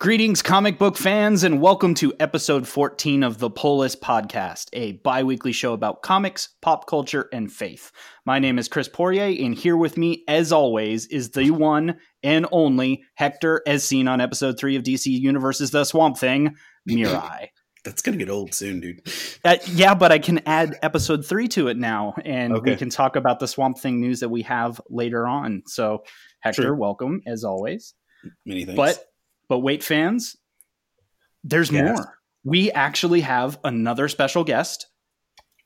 [0.00, 4.92] Greetings, comic book fans, and welcome to episode 14 of the Pull List Podcast, a
[4.92, 7.90] bi weekly show about comics, pop culture, and faith.
[8.24, 12.46] My name is Chris Poirier, and here with me, as always, is the one and
[12.52, 16.54] only Hector, as seen on episode 3 of DC Universe's The Swamp Thing,
[16.88, 17.48] Mirai.
[17.84, 19.00] That's gonna get old soon, dude.
[19.44, 23.16] Uh, yeah, but I can add episode 3 to it now, and we can talk
[23.16, 25.64] about the Swamp Thing news that we have later on.
[25.66, 26.04] So,
[26.38, 26.76] Hector, Sure.
[26.76, 27.94] welcome, as always.
[28.46, 28.76] Many things.
[28.76, 29.04] But
[29.48, 30.36] but wait, fans,
[31.44, 31.96] there's Yes.
[31.96, 32.18] more.
[32.44, 34.86] We actually have another special guest.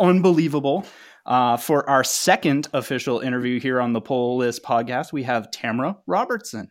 [0.01, 0.85] Unbelievable.
[1.25, 5.99] Uh, for our second official interview here on the Pull List podcast, we have Tamara
[6.07, 6.69] Robertson.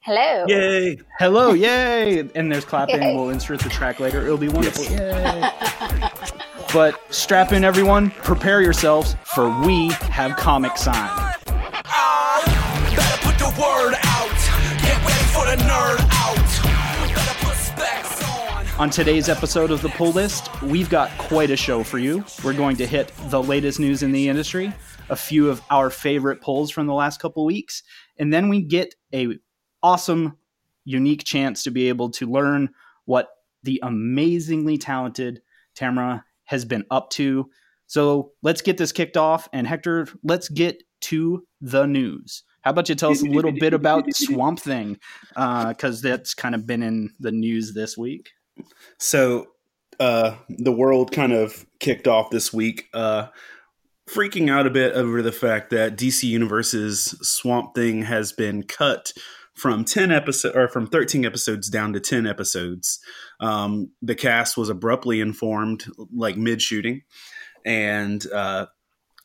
[0.00, 0.44] Hello.
[0.48, 0.98] yay!
[1.18, 2.18] Hello, yay!
[2.34, 3.02] And there's clapping.
[3.02, 3.14] Yay.
[3.16, 4.22] We'll insert the track later.
[4.22, 4.84] It'll be wonderful.
[4.84, 5.48] Yay!
[6.74, 8.10] But strap in, everyone.
[8.10, 11.33] Prepare yourselves for We Have Comic Sign.
[18.78, 18.90] On.
[18.90, 22.24] Today's episode of the Pull List, we've got quite a show for you.
[22.42, 24.72] We're going to hit the latest news in the industry,
[25.08, 27.82] a few of our favorite polls from the last couple weeks,
[28.18, 29.38] and then we get a
[29.82, 30.38] awesome,
[30.84, 32.70] unique chance to be able to learn
[33.04, 33.28] what
[33.62, 35.40] the amazingly talented
[35.74, 37.50] Tamara has been up to.
[37.86, 42.42] So let's get this kicked off, and Hector, let's get to the news.
[42.62, 44.98] How about you tell us a little bit about Swamp Thing,
[45.36, 48.30] uh, because that's kind of been in the news this week.
[48.98, 49.48] So,
[50.00, 53.28] uh, the world kind of kicked off this week, uh,
[54.08, 59.12] freaking out a bit over the fact that DC Universe's Swamp Thing has been cut
[59.54, 62.98] from 10 episodes or from 13 episodes down to 10 episodes.
[63.40, 67.02] Um, the cast was abruptly informed, like mid shooting,
[67.64, 68.66] and uh,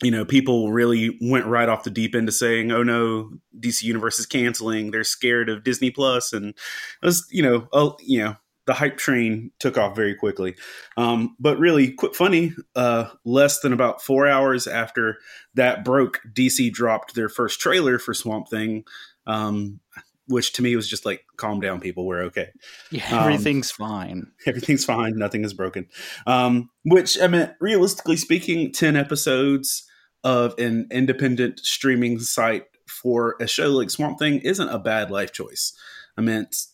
[0.02, 3.83] you know, people really went right off the deep end to saying, "Oh no, DC
[3.83, 4.91] Universe is canceling.
[4.91, 8.36] They're scared of Disney Plus," and it was, you know, oh, you know,
[8.70, 10.53] the hype train took off very quickly.
[10.95, 15.17] Um, but really, quick, funny, uh, less than about four hours after
[15.55, 18.83] that broke, DC dropped their first trailer for Swamp Thing,
[19.26, 19.80] um,
[20.27, 22.05] which to me was just like, "Calm down, people.
[22.05, 22.49] We're okay."
[22.92, 24.27] Yeah, Um, everything's fine.
[24.45, 25.88] everything's fine nothing is broken
[26.27, 29.83] um which i mean realistically speaking 10 episodes
[30.23, 35.32] of an independent streaming site for a show like swamp thing isn't a bad life
[35.32, 35.73] choice
[36.17, 36.73] i mean it's,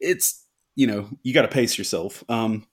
[0.00, 0.45] it's
[0.76, 2.64] you know you got to pace yourself um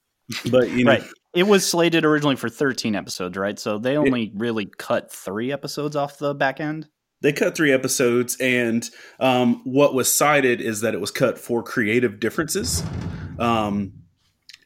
[0.51, 1.03] but you know Right.
[1.33, 3.57] It was slated originally for 13 episodes, right?
[3.57, 6.87] So they only really cut three episodes off the back end.
[7.21, 8.87] they cut three episodes and
[9.19, 12.83] um, what was cited is that it was cut for creative differences
[13.39, 13.93] um,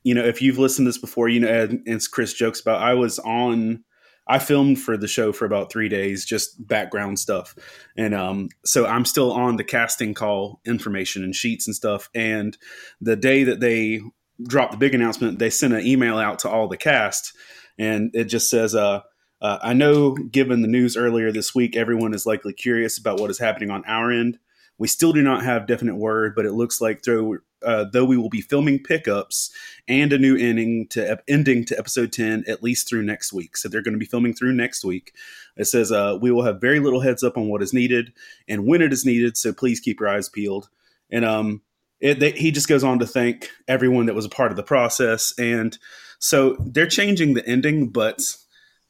[0.03, 2.81] you know if you've listened to this before you know and, and chris jokes about
[2.81, 3.83] i was on
[4.29, 7.55] i filmed for the show for about three days just background stuff
[7.97, 12.57] and um, so i'm still on the casting call information and sheets and stuff and
[13.01, 14.01] the day that they
[14.43, 17.33] dropped the big announcement they sent an email out to all the cast
[17.77, 19.01] and it just says uh,
[19.39, 23.29] uh, I know, given the news earlier this week, everyone is likely curious about what
[23.29, 24.39] is happening on our end.
[24.77, 28.17] We still do not have definite word, but it looks like though, uh, though we
[28.17, 29.51] will be filming pickups
[29.87, 33.57] and a new ending to ep- ending to episode ten at least through next week.
[33.57, 35.13] So they're going to be filming through next week.
[35.55, 38.13] It says uh, we will have very little heads up on what is needed
[38.47, 39.37] and when it is needed.
[39.37, 40.69] So please keep your eyes peeled.
[41.09, 41.61] And um,
[41.99, 44.63] it, they, he just goes on to thank everyone that was a part of the
[44.63, 45.33] process.
[45.39, 45.77] And
[46.19, 48.21] so they're changing the ending, but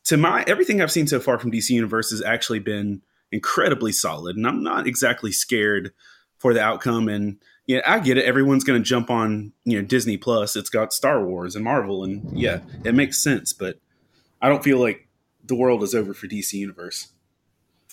[0.06, 3.02] to my everything I've seen so far from DC Universe has actually been
[3.32, 5.92] incredibly solid, and I'm not exactly scared
[6.38, 7.08] for the outcome.
[7.10, 8.26] And yeah, I get it.
[8.26, 10.56] Everyone's going to jump on you know Disney Plus.
[10.56, 13.54] It's got Star Wars and Marvel, and yeah, it makes sense.
[13.54, 13.80] But
[14.42, 15.08] I don't feel like
[15.44, 17.08] the world is over for DC Universe.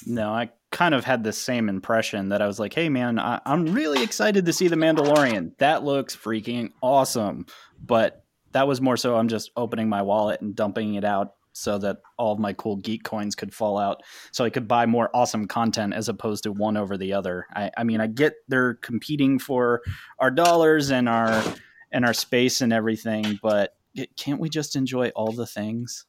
[0.06, 3.40] No, I kind of had the same impression that I was like, hey, man, I-
[3.46, 5.56] I'm really excited to see The Mandalorian.
[5.58, 7.46] That looks freaking awesome.
[7.80, 11.78] But that was more so I'm just opening my wallet and dumping it out so
[11.78, 15.08] that all of my cool geek coins could fall out so I could buy more
[15.14, 17.46] awesome content as opposed to one over the other.
[17.54, 19.80] I, I mean, I get they're competing for
[20.18, 21.42] our dollars and our
[21.90, 23.76] and our space and everything, but
[24.16, 26.06] can't we just enjoy all the things?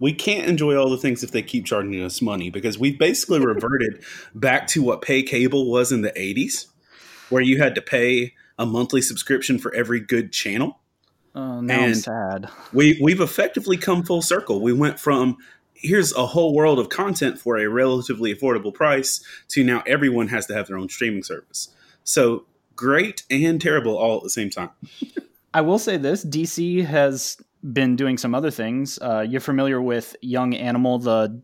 [0.00, 3.38] we can't enjoy all the things if they keep charging us money because we've basically
[3.44, 4.02] reverted
[4.34, 6.66] back to what pay cable was in the 80s
[7.30, 10.80] where you had to pay a monthly subscription for every good channel
[11.34, 12.48] Oh, now I'm And- sad.
[12.72, 15.36] we we've effectively come full circle we went from
[15.74, 20.46] here's a whole world of content for a relatively affordable price to now everyone has
[20.46, 21.68] to have their own streaming service
[22.04, 22.44] so
[22.76, 24.70] great and terrible all at the same time
[25.52, 27.36] I will say this: DC has
[27.72, 28.98] been doing some other things.
[29.00, 31.40] Uh, you're familiar with Young Animal, the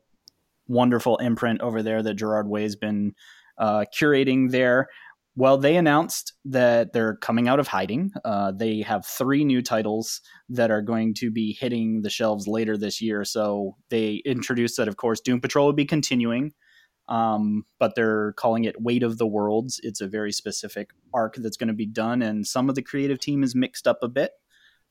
[0.66, 3.14] wonderful imprint over there that Gerard Way's been
[3.56, 4.88] uh, curating there.
[5.36, 8.10] Well, they announced that they're coming out of hiding.
[8.24, 12.76] Uh, they have three new titles that are going to be hitting the shelves later
[12.76, 13.24] this year.
[13.24, 16.52] So they introduced that, of course, Doom Patrol will be continuing,
[17.08, 19.80] um, but they're calling it Weight of the Worlds.
[19.84, 23.20] It's a very specific arc that's going to be done, and some of the creative
[23.20, 24.32] team is mixed up a bit.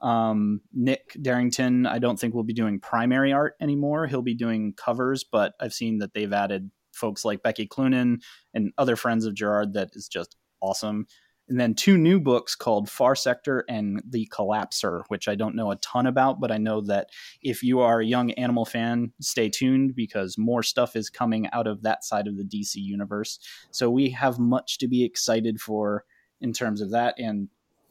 [0.01, 4.07] Um, Nick Derington, I don't think will be doing primary art anymore.
[4.07, 8.22] He'll be doing covers, but I've seen that they've added folks like Becky Cloonan
[8.54, 11.07] and other friends of Gerard that is just awesome.
[11.48, 15.72] And then two new books called Far Sector and The Collapser, which I don't know
[15.72, 17.10] a ton about, but I know that
[17.42, 21.66] if you are a young animal fan, stay tuned because more stuff is coming out
[21.66, 23.40] of that side of the DC universe.
[23.72, 26.04] So we have much to be excited for
[26.40, 27.16] in terms of that.
[27.18, 27.50] And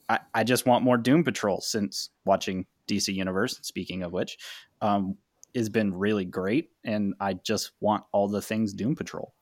[0.09, 4.39] I, I just want more Doom Patrol since watching DC Universe, speaking of which,
[4.81, 5.17] um,
[5.55, 6.71] has been really great.
[6.85, 9.35] And I just want all the things Doom Patrol.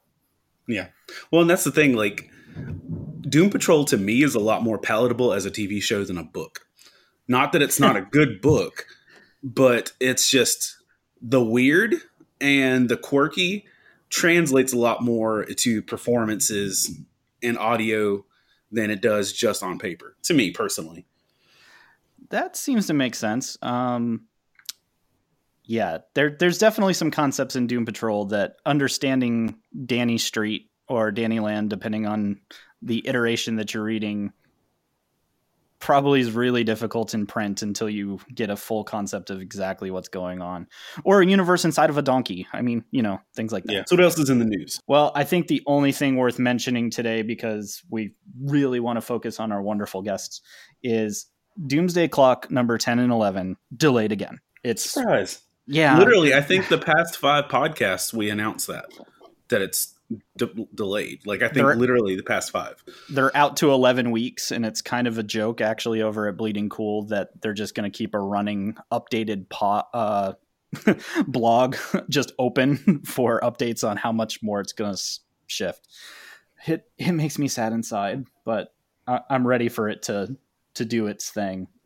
[0.68, 0.88] Yeah.
[1.30, 1.94] Well, and that's the thing.
[1.94, 2.30] Like,
[3.28, 6.24] Doom Patrol to me is a lot more palatable as a TV show than a
[6.24, 6.66] book.
[7.28, 8.86] Not that it's not a good book,
[9.42, 10.76] but it's just
[11.20, 11.96] the weird
[12.40, 13.66] and the quirky
[14.08, 16.98] translates a lot more to performances
[17.42, 18.24] and audio
[18.70, 21.06] than it does just on paper, to me personally.
[22.30, 23.56] That seems to make sense.
[23.62, 24.26] Um,
[25.66, 31.40] yeah, there, there's definitely some concepts in Doom Patrol that understanding Danny Street or Danny
[31.40, 32.40] Land, depending on
[32.82, 34.32] the iteration that you're reading,
[35.80, 40.08] probably is really difficult in print until you get a full concept of exactly what's
[40.08, 40.68] going on.
[41.04, 42.46] Or a universe inside of a donkey.
[42.52, 43.72] I mean, you know, things like that.
[43.72, 43.82] Yeah.
[43.86, 44.80] So what else is in the news?
[44.86, 49.40] Well, I think the only thing worth mentioning today, because we really want to focus
[49.40, 50.40] on our wonderful guests,
[50.82, 51.26] is
[51.66, 54.38] Doomsday Clock number 10 and 11 delayed again.
[54.62, 55.40] It's Surprise.
[55.66, 58.86] Yeah, Literally, I think the past five podcasts we announced that
[59.48, 59.94] that it's
[60.36, 61.26] de- delayed.
[61.26, 62.82] Like I think They're- literally the past five.
[63.10, 66.68] they're out to 11 weeks and it's kind of a joke actually over at bleeding
[66.68, 70.32] cool that they're just going to keep a running updated po- uh,
[71.26, 71.76] blog
[72.08, 75.88] just open for updates on how much more it's going to s- shift
[76.66, 78.74] it, it makes me sad inside but
[79.06, 80.36] I, i'm ready for it to
[80.74, 81.68] to do its thing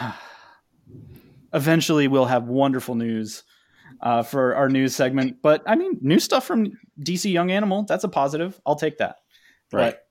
[1.56, 3.42] eventually we'll have wonderful news
[4.02, 6.70] uh, for our news segment but i mean new stuff from
[7.00, 9.16] dc young animal that's a positive i'll take that
[9.88, 10.06] But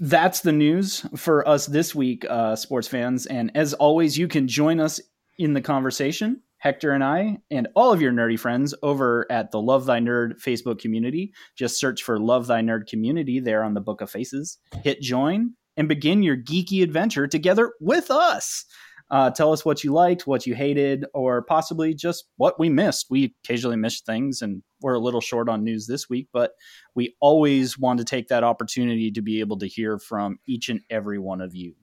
[0.00, 3.26] that's the news for us this week, uh, sports fans.
[3.26, 4.98] And as always, you can join us
[5.38, 9.60] in the conversation, Hector and I, and all of your nerdy friends over at the
[9.60, 11.32] Love Thy Nerd Facebook community.
[11.54, 14.58] Just search for Love Thy Nerd Community there on the Book of Faces.
[14.82, 18.64] Hit join and begin your geeky adventure together with us.
[19.10, 23.06] Uh, tell us what you liked, what you hated, or possibly just what we missed.
[23.10, 26.52] We occasionally miss things, and we're a little short on news this week, but
[26.94, 30.80] we always want to take that opportunity to be able to hear from each and
[30.90, 31.74] every one of you.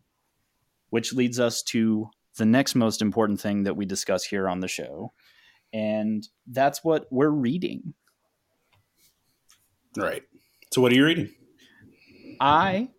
[0.90, 4.68] Which leads us to the next most important thing that we discuss here on the
[4.70, 5.12] show.
[5.74, 7.94] And that's what we're reading.
[9.98, 10.24] Right.
[10.72, 11.34] So what are you reading?
[12.40, 12.90] I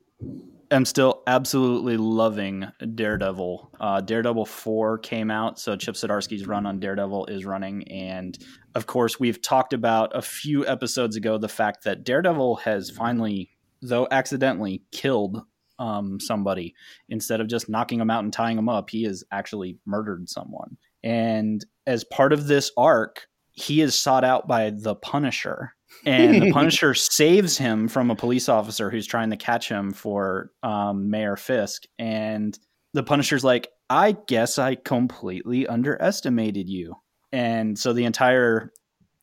[0.70, 3.70] am still absolutely loving Daredevil.
[3.80, 7.86] Uh, Daredevil 4 came out, so Chip Zdarsky's run on Daredevil is running.
[7.88, 8.38] And
[8.74, 13.50] of course, we've talked about a few episodes ago the fact that Daredevil has finally,
[13.80, 15.42] though accidentally, killed
[15.78, 16.74] um, somebody.
[17.08, 20.76] Instead of just knocking him out and tying him up, he has actually murdered someone.
[21.02, 26.52] And as part of this arc, he is sought out by the Punisher and the
[26.52, 31.36] Punisher saves him from a police officer who's trying to catch him for um, Mayor
[31.36, 31.84] Fisk.
[31.98, 32.58] And
[32.94, 36.96] the Punisher's like, I guess I completely underestimated you.
[37.32, 38.72] And so the entire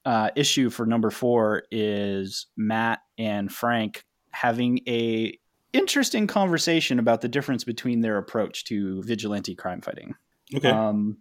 [0.05, 5.37] uh, issue for number four is Matt and Frank having a
[5.73, 10.13] interesting conversation about the difference between their approach to vigilante crime fighting.
[10.55, 10.69] Okay.
[10.69, 11.17] Um,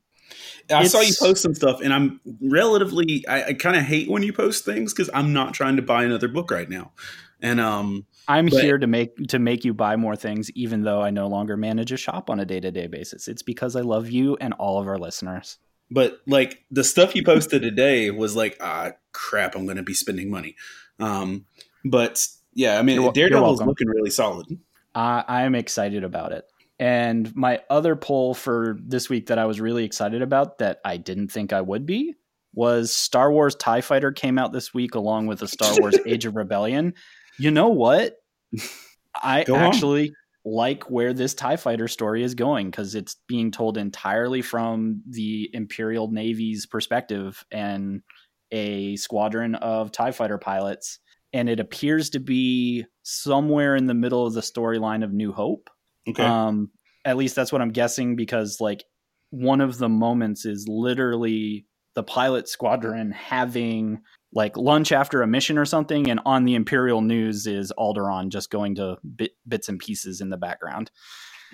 [0.71, 3.25] I saw you post some stuff, and I'm relatively.
[3.29, 6.05] I, I kind of hate when you post things because I'm not trying to buy
[6.05, 6.93] another book right now,
[7.41, 11.03] and um, I'm But- here to make to make you buy more things, even though
[11.03, 13.29] I no longer manage a shop on a day to day basis.
[13.29, 15.59] It's because I love you and all of our listeners.
[15.91, 19.93] but like the stuff you posted today was like, ah, crap, I'm going to be
[19.95, 20.57] spending money.
[20.99, 21.45] Um,
[21.85, 24.47] but yeah, I mean, You're wel- you're Daredevil's looking really solid.
[24.95, 26.47] I I am excited about it.
[26.79, 30.97] And my other poll for this week that I was really excited about that I
[30.97, 32.15] didn't think I would be
[32.53, 36.25] was Star Wars TIE Fighter came out this week along with the Star Wars Age
[36.27, 36.95] of Rebellion.
[37.39, 38.17] You know what?
[39.23, 39.63] I Go on.
[39.63, 40.13] actually
[40.45, 45.49] like where this TIE Fighter story is going because it's being told entirely from the
[45.55, 48.03] Imperial Navy's perspective and
[48.51, 50.99] a squadron of TIE Fighter pilots.
[51.33, 55.71] and it appears to be somewhere in the middle of the storyline of New Hope.
[56.09, 56.23] Okay.
[56.23, 56.71] Um,
[57.05, 58.85] at least that's what I'm guessing because like
[59.31, 64.01] one of the moments is literally the pilot squadron having
[64.33, 68.51] like lunch after a mission or something, and on the Imperial news is Alderaan just
[68.51, 70.91] going to bit, bits and pieces in the background.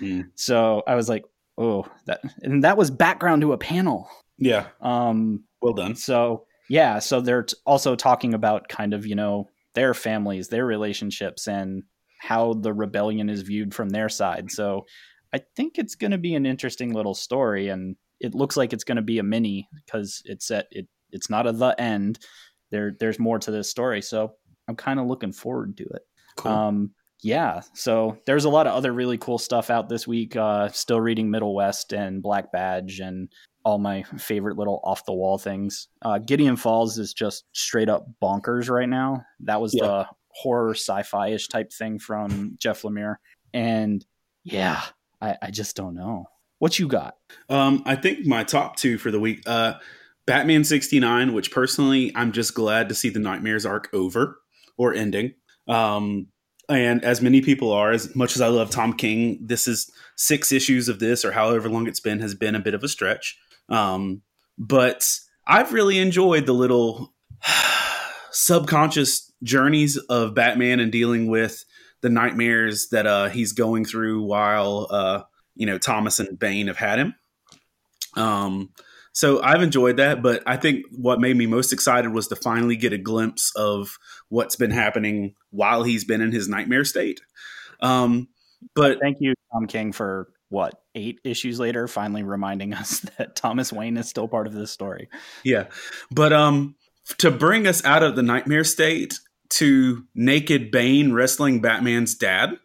[0.01, 0.29] Mm.
[0.35, 1.23] So I was like,
[1.59, 4.09] oh, that and that was background to a panel.
[4.39, 4.67] yeah.
[4.81, 5.95] Um, Well done.
[5.95, 10.65] so yeah, so they're t- also talking about kind of you know their families, their
[10.65, 11.83] relationships, and
[12.21, 14.51] how the rebellion is viewed from their side.
[14.51, 14.85] So
[15.33, 18.83] I think it's going to be an interesting little story, and it looks like it's
[18.83, 20.87] going to be a mini because it's at it.
[21.11, 22.19] It's not a the end.
[22.69, 24.33] There, there's more to this story, so
[24.67, 26.01] I'm kind of looking forward to it.
[26.37, 26.51] Cool.
[26.51, 26.91] Um,
[27.23, 30.35] yeah, so there's a lot of other really cool stuff out this week.
[30.35, 33.29] Uh, still reading Middle West and Black Badge and
[33.63, 35.87] all my favorite little off the wall things.
[36.01, 39.23] Uh, Gideon Falls is just straight up bonkers right now.
[39.41, 39.85] That was Yeah.
[39.85, 43.15] the horror sci-fi ish type thing from Jeff Lemire,
[43.53, 44.05] and
[44.43, 44.81] yeah,
[45.21, 46.25] I, I just don't know
[46.59, 47.15] what you got.
[47.49, 49.75] Um, I think my top two for the week, uh,
[50.25, 54.39] Batman sixty nine, which personally I'm just glad to see the Nightmares arc over
[54.77, 55.33] or ending.
[55.67, 56.27] Um,
[56.69, 60.51] and as many people are, as much as I love Tom King, this is six
[60.51, 63.37] issues of this or however long it's been has been a bit of a stretch.
[63.69, 64.21] Um,
[64.57, 65.09] but
[65.45, 67.13] I've really enjoyed the little
[68.31, 71.63] subconscious journeys of Batman and dealing with
[72.01, 75.23] the nightmares that uh, he's going through while uh,
[75.55, 77.15] you know Thomas and Bane have had him.
[78.15, 78.69] Um,
[79.13, 82.77] so I've enjoyed that, but I think what made me most excited was to finally
[82.77, 83.97] get a glimpse of
[84.29, 87.19] what's been happening while he's been in his nightmare state.
[87.81, 88.29] Um,
[88.73, 93.73] but Thank you, Tom King, for what eight issues later finally reminding us that Thomas
[93.73, 95.09] Wayne is still part of this story.
[95.43, 95.65] yeah,
[96.09, 96.75] but um,
[97.17, 99.19] to bring us out of the nightmare state
[99.51, 102.57] to naked Bane wrestling Batman's dad,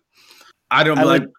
[0.70, 1.22] I don't I like.
[1.22, 1.32] would-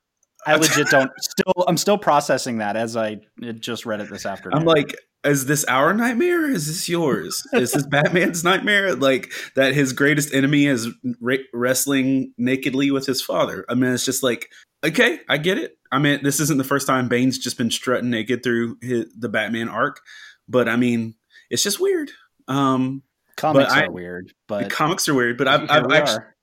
[0.45, 3.17] I legit don't still I'm still processing that as I
[3.59, 4.57] just read it this afternoon.
[4.59, 4.95] I'm like,
[5.25, 6.49] is this our nightmare?
[6.49, 7.45] Is this yours?
[7.53, 8.95] is this Batman's nightmare?
[8.95, 10.87] Like that his greatest enemy is
[11.19, 13.65] re- wrestling nakedly with his father.
[13.67, 14.49] I mean, it's just like,
[14.85, 15.77] okay, I get it.
[15.91, 19.29] I mean, this isn't the first time Bane's just been strutting naked through his, the
[19.29, 19.99] Batman arc,
[20.47, 21.15] but I mean,
[21.49, 22.11] it's just weird.
[22.47, 23.03] Um,
[23.35, 26.35] comics but I- are weird, the but comics are weird, but I've, I've actually, are.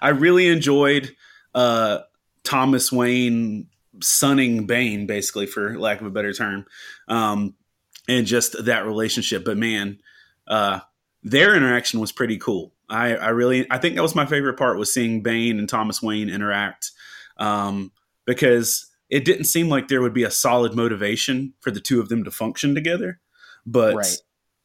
[0.00, 1.14] I really enjoyed
[1.54, 2.00] uh,
[2.44, 3.68] Thomas Wayne
[4.02, 6.66] sunning Bane, basically, for lack of a better term,
[7.08, 7.54] um,
[8.08, 9.44] and just that relationship.
[9.44, 9.98] But man,
[10.46, 10.80] uh,
[11.22, 12.72] their interaction was pretty cool.
[12.88, 16.02] I, I really, I think that was my favorite part was seeing Bane and Thomas
[16.02, 16.90] Wayne interact
[17.36, 17.92] um,
[18.26, 22.08] because it didn't seem like there would be a solid motivation for the two of
[22.08, 23.20] them to function together.
[23.64, 24.16] But Right.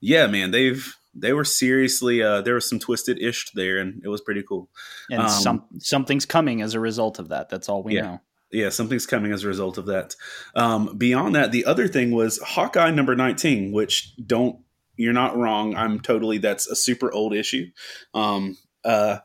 [0.06, 4.08] Yeah, man, they've they were seriously uh, there was some twisted ish there, and it
[4.10, 4.70] was pretty cool.
[5.10, 7.50] and um, some something's coming as a result of that.
[7.50, 8.02] That's all we Yeah.
[8.02, 8.22] know.
[8.52, 10.16] yeah, something's coming as a result of that.
[10.56, 14.60] Um, beyond that, the other thing was Hawkeye number 19, which don't,
[14.98, 15.76] you're not wrong.
[15.76, 17.66] I'm totally, that's a super old issue.
[18.14, 19.18] Um, uh,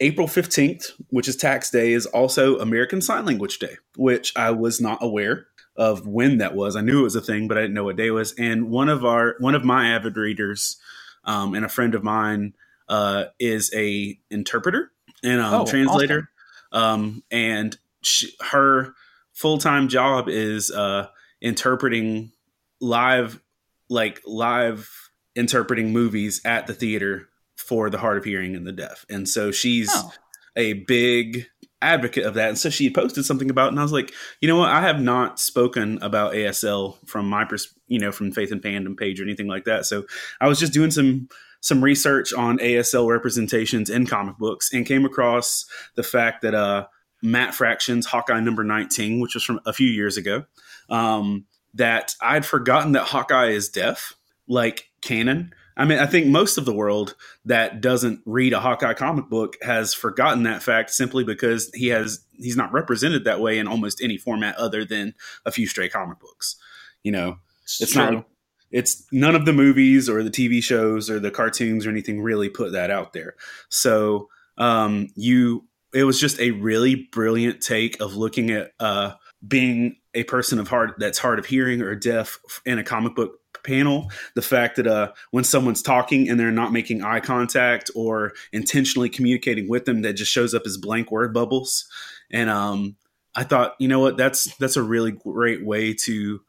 [0.00, 4.80] April 15th, which is tax day, is also American Sign Language Day, which I was
[4.80, 6.76] not aware of when that was.
[6.76, 8.32] I knew it was a thing, but I didn't know what day it was.
[8.38, 10.76] And one of our, one of my avid readers,
[11.24, 12.54] um, and a friend of mine,
[12.88, 16.30] uh, is a interpreter and um, Oh, translator.
[16.70, 18.94] Um, and she, her
[19.32, 21.08] full time job is uh,
[21.40, 22.32] interpreting
[22.80, 23.40] live,
[23.88, 29.06] like live interpreting movies at the theater for the hard of hearing and the deaf.
[29.08, 30.12] And so she's Oh,
[30.56, 31.46] a big
[31.84, 32.48] advocate of that.
[32.48, 34.70] And so she posted something about, and I was like, you know what?
[34.70, 37.46] I have not spoken about ASL from my
[37.86, 39.86] you know, from Faith and Fandom page or anything like that.
[39.86, 40.04] So
[40.40, 41.28] I was just doing some
[41.60, 45.64] some research on ASL representations in comic books and came across
[45.94, 46.86] the fact that uh,
[47.22, 50.44] Matt Fraction's Hawkeye number 19, which was from a few years ago,
[50.90, 54.12] um, that I'd forgotten that Hawkeye is deaf,
[54.46, 55.54] like canon.
[55.76, 59.56] I mean, I think most of the world that doesn't read a Hawkeye comic book
[59.62, 64.02] has forgotten that fact simply because he has he's not represented that way in almost
[64.02, 65.14] any format other than
[65.44, 66.56] a few stray comic books.
[67.02, 67.38] You know,
[67.80, 68.10] it's true.
[68.10, 68.26] not
[68.74, 72.48] it's none of the movies or the TV shows or the cartoons or anything really
[72.48, 73.36] put that out there.
[73.68, 74.28] So
[74.58, 79.12] um, you, it was just a really brilliant take of looking at uh,
[79.46, 83.38] being a person of hard that's hard of hearing or deaf in a comic book
[83.64, 84.10] panel.
[84.34, 89.08] The fact that uh, when someone's talking and they're not making eye contact or intentionally
[89.08, 91.86] communicating with them, that just shows up as blank word bubbles.
[92.30, 92.96] And um,
[93.34, 96.40] I thought, you know what, that's that's a really great way to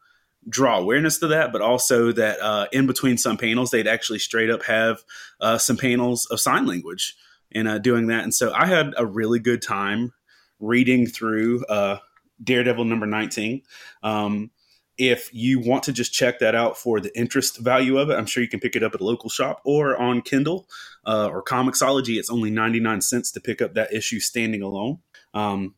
[0.48, 4.50] draw awareness to that, but also that uh, in between some panels, they'd actually straight
[4.50, 5.02] up have
[5.40, 7.16] uh, some panels of sign language.
[7.52, 8.22] and uh, doing that.
[8.22, 10.12] And so I had a really good time
[10.60, 11.98] reading through uh,
[12.42, 13.62] Daredevil number 19.
[14.02, 14.50] Um,
[14.98, 18.26] if you want to just check that out for the interest value of it, I'm
[18.26, 20.68] sure you can pick it up at a local shop or on Kindle
[21.06, 22.18] uh, or Comixology.
[22.18, 24.98] It's only 99 cents to pick up that issue standing alone.
[25.34, 25.74] Um,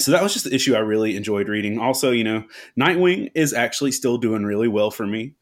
[0.00, 1.78] so that was just the issue I really enjoyed reading.
[1.78, 2.44] Also, you know,
[2.78, 5.34] Nightwing is actually still doing really well for me.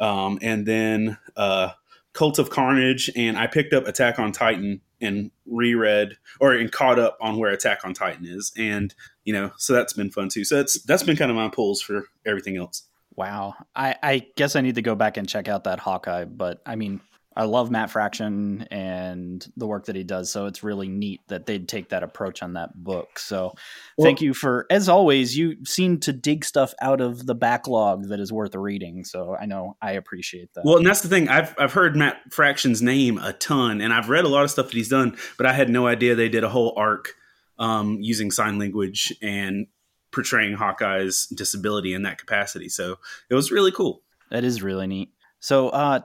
[0.00, 1.70] Um, and then uh,
[2.12, 6.98] Cult of Carnage, and I picked up Attack on Titan and reread or and caught
[6.98, 10.44] up on where Attack on Titan is, and you know, so that's been fun too.
[10.44, 12.84] So that's that's been kind of my pulls for everything else.
[13.16, 16.60] Wow, I, I guess I need to go back and check out that Hawkeye, but
[16.66, 17.00] I mean,
[17.36, 20.30] I love Matt Fraction and the work that he does.
[20.30, 23.18] So it's really neat that they'd take that approach on that book.
[23.18, 23.54] So
[23.98, 28.08] well, thank you for, as always, you seem to dig stuff out of the backlog
[28.08, 29.04] that is worth reading.
[29.04, 30.64] So I know I appreciate that.
[30.64, 31.28] Well, and that's the thing.
[31.28, 34.66] I've, I've heard Matt Fraction's name a ton and I've read a lot of stuff
[34.66, 37.14] that he's done, but I had no idea they did a whole arc
[37.58, 39.66] um, using sign language and
[40.12, 42.68] portraying Hawkeye's disability in that capacity.
[42.68, 44.02] So it was really cool.
[44.30, 45.12] That is really neat.
[45.40, 46.00] So, uh,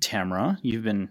[0.00, 1.08] Tamara, you've been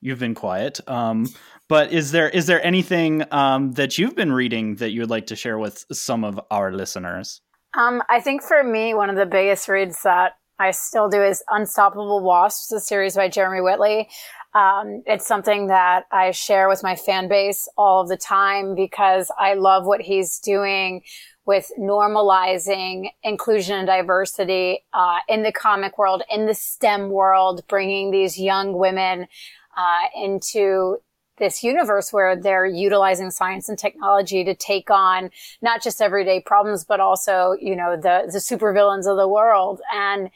[0.00, 0.80] you've been quiet.
[0.88, 1.26] Um,
[1.68, 5.26] but is there is there anything um, that you've been reading that you would like
[5.26, 7.42] to share with some of our listeners?
[7.78, 11.42] Um, I think for me, one of the biggest reads that I still do is
[11.48, 14.08] Unstoppable Wasps, a series by Jeremy Whitley.
[14.52, 19.30] Um, it's something that I share with my fan base all of the time because
[19.38, 21.02] I love what he's doing
[21.46, 28.10] with normalizing inclusion and diversity uh, in the comic world, in the STEM world, bringing
[28.10, 29.26] these young women
[29.76, 30.98] uh, into
[31.38, 35.30] this universe where they're utilizing science and technology to take on
[35.62, 39.80] not just everyday problems, but also, you know, the, the supervillains of the world.
[39.92, 40.30] And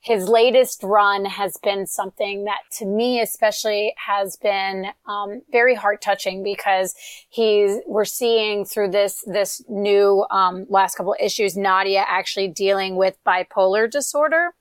[0.00, 6.00] his latest run has been something that to me especially has been um, very heart
[6.00, 6.94] touching because
[7.28, 12.96] he's we're seeing through this this new um, last couple of issues nadia actually dealing
[12.96, 14.54] with bipolar disorder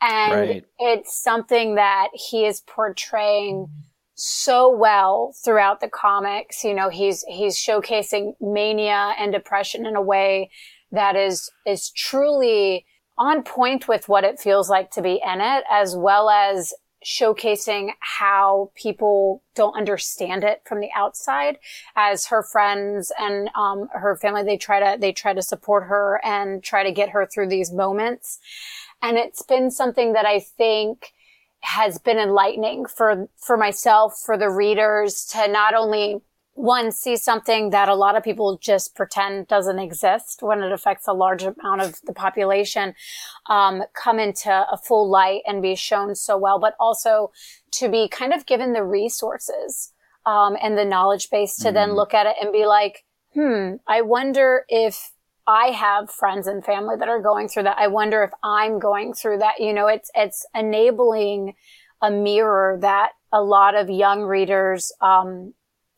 [0.00, 0.64] and right.
[0.78, 3.68] it's something that he is portraying
[4.16, 10.02] so well throughout the comics you know he's he's showcasing mania and depression in a
[10.02, 10.48] way
[10.92, 12.86] that is is truly
[13.16, 16.74] on point with what it feels like to be in it, as well as
[17.04, 21.58] showcasing how people don't understand it from the outside.
[21.96, 26.20] As her friends and um, her family they try to they try to support her
[26.24, 28.38] and try to get her through these moments.
[29.02, 31.12] And it's been something that i think
[31.60, 36.20] has been enlightening for for myself for the readers to not only
[36.54, 41.08] one see something that a lot of people just pretend doesn't exist when it affects
[41.08, 42.94] a large amount of the population
[43.50, 47.32] um, come into a full light and be shown so well but also
[47.70, 49.92] to be kind of given the resources
[50.26, 51.74] um, and the knowledge base to mm.
[51.74, 55.10] then look at it and be like hmm i wonder if
[55.46, 57.76] I have friends and family that are going through that.
[57.78, 59.60] I wonder if I'm going through that.
[59.60, 61.54] You know, it's, it's enabling
[62.00, 65.52] a mirror that a lot of young readers, um,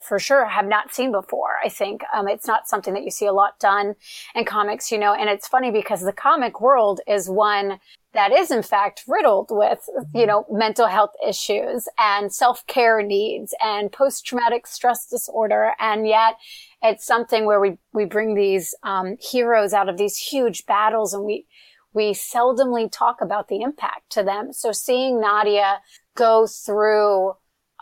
[0.07, 1.57] for sure have not seen before.
[1.65, 3.95] I think um, it's not something that you see a lot done
[4.35, 5.13] in comics, you know.
[5.13, 7.79] And it's funny because the comic world is one
[8.13, 13.55] that is in fact riddled with, you know, mental health issues and self care needs
[13.63, 16.35] and post traumatic stress disorder, and yet
[16.83, 21.25] it's something where we we bring these um, heroes out of these huge battles, and
[21.25, 21.47] we
[21.93, 24.53] we seldomly talk about the impact to them.
[24.53, 25.81] So seeing Nadia
[26.15, 27.33] go through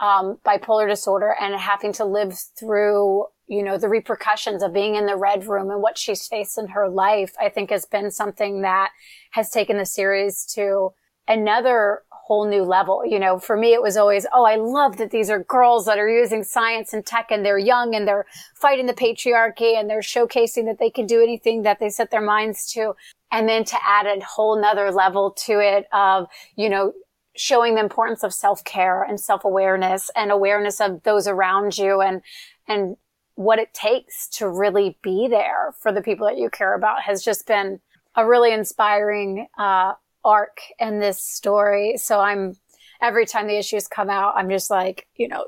[0.00, 5.07] um, bipolar disorder and having to live through, you know, the repercussions of being in
[5.07, 8.62] the red room and what she's faced in her life, I think has been something
[8.62, 8.90] that
[9.33, 10.92] has taken the series to
[11.28, 13.04] another whole new level.
[13.04, 15.98] You know, for me, it was always, oh, I love that these are girls that
[15.98, 20.00] are using science and tech and they're young and they're fighting the patriarchy and they're
[20.00, 22.94] showcasing that they can do anything that they set their minds to.
[23.30, 26.92] And then to add a whole nother level to it of, you know,
[27.37, 32.23] showing the importance of self-care and self-awareness and awareness of those around you and
[32.68, 32.97] and
[33.37, 37.23] what it takes to really be there for the people that you care about has
[37.23, 37.81] just been
[38.14, 39.92] a really inspiring uh,
[40.25, 41.97] arc in this story.
[41.97, 42.57] So I'm
[43.03, 45.44] every time the issues come out, I'm just like, you know,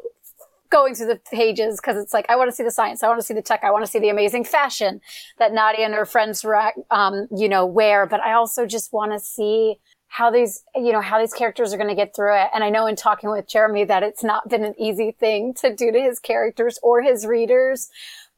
[0.68, 3.20] going through the pages because it's like I want to see the science, I want
[3.20, 5.00] to see the tech, I want to see the amazing fashion
[5.38, 6.44] that Nadia and her friends,
[6.90, 8.04] um, you know, wear.
[8.06, 9.76] But I also just want to see
[10.16, 12.48] how these, you know, how these characters are going to get through it.
[12.54, 15.76] And I know in talking with Jeremy that it's not been an easy thing to
[15.76, 17.90] do to his characters or his readers,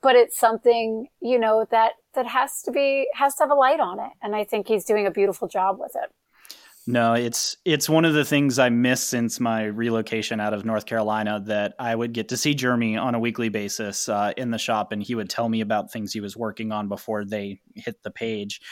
[0.02, 3.78] but it's something, you know, that, that has to be, has to have a light
[3.78, 4.10] on it.
[4.20, 6.10] And I think he's doing a beautiful job with it.
[6.88, 10.86] No, it's it's one of the things I miss since my relocation out of North
[10.86, 14.58] Carolina that I would get to see Jeremy on a weekly basis uh, in the
[14.58, 18.02] shop, and he would tell me about things he was working on before they hit
[18.02, 18.62] the page,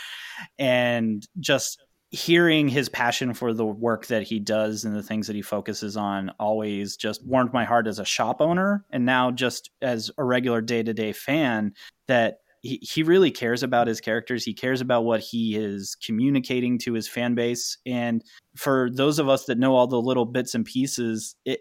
[0.58, 5.36] and just hearing his passion for the work that he does and the things that
[5.36, 9.70] he focuses on always just warmed my heart as a shop owner and now just
[9.82, 11.72] as a regular day-to-day fan
[12.06, 14.44] that he, he really cares about his characters.
[14.44, 17.78] He cares about what he is communicating to his fan base.
[17.86, 18.22] And
[18.56, 21.60] for those of us that know all the little bits and pieces it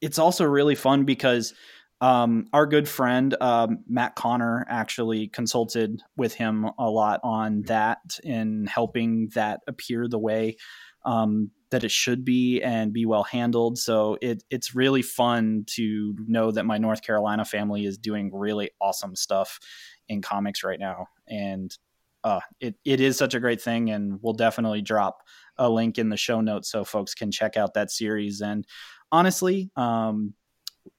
[0.00, 1.54] it's also really fun because
[2.02, 8.18] um, our good friend um, Matt Connor actually consulted with him a lot on that
[8.24, 10.56] in helping that appear the way
[11.04, 13.78] um, that it should be and be well handled.
[13.78, 18.72] So it, it's really fun to know that my North Carolina family is doing really
[18.80, 19.60] awesome stuff
[20.08, 21.76] in comics right now, and
[22.24, 23.90] uh, it it is such a great thing.
[23.90, 25.22] And we'll definitely drop
[25.56, 28.40] a link in the show notes so folks can check out that series.
[28.40, 28.66] And
[29.12, 30.34] honestly, um,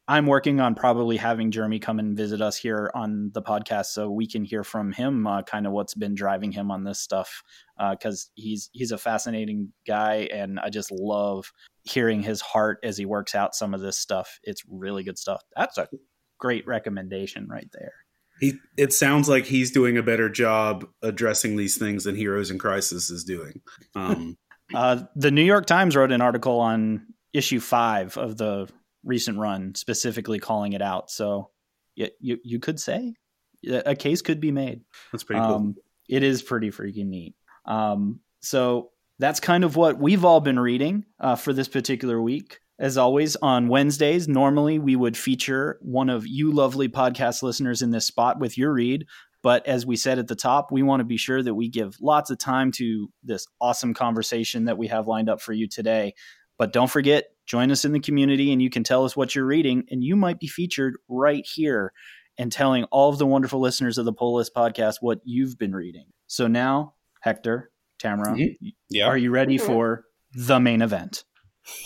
[0.08, 4.10] I'm working on probably having Jeremy come and visit us here on the podcast so
[4.12, 7.42] we can hear from him uh, kind of what's been driving him on this stuff
[7.92, 12.98] because uh, he's he's a fascinating guy and I just love hearing his heart as
[12.98, 14.40] he works out some of this stuff.
[14.44, 15.42] It's really good stuff.
[15.56, 15.88] That's a
[16.38, 17.94] great recommendation right there.
[18.42, 22.60] He it sounds like he's doing a better job addressing these things than Heroes in
[22.60, 23.62] Crisis is doing.
[23.96, 24.38] Um,
[24.74, 28.68] uh, the New York Times wrote an article on issue five of the
[29.04, 31.12] recent run specifically calling it out.
[31.12, 31.50] So
[31.96, 33.14] you, you, you could say
[33.68, 34.82] a case could be made.
[35.12, 35.56] That's pretty cool.
[35.56, 35.76] Um,
[36.10, 37.36] it is pretty freaking neat.
[37.66, 42.60] Um, so that's kind of what we've all been reading uh, for this particular week.
[42.80, 47.92] As always, on Wednesdays, normally we would feature one of you lovely podcast listeners in
[47.92, 49.06] this spot with your read.
[49.44, 51.98] But as we said at the top, we want to be sure that we give
[52.02, 56.16] lots of time to this awesome conversation that we have lined up for you today.
[56.64, 59.46] But don't forget, join us in the community and you can tell us what you're
[59.46, 61.92] reading, and you might be featured right here
[62.38, 65.76] and telling all of the wonderful listeners of the Pull List podcast what you've been
[65.76, 66.06] reading.
[66.28, 68.68] So now, Hector, Tamara, mm-hmm.
[68.90, 69.08] yeah.
[69.08, 69.68] are you ready mm-hmm.
[69.68, 71.26] for the main event?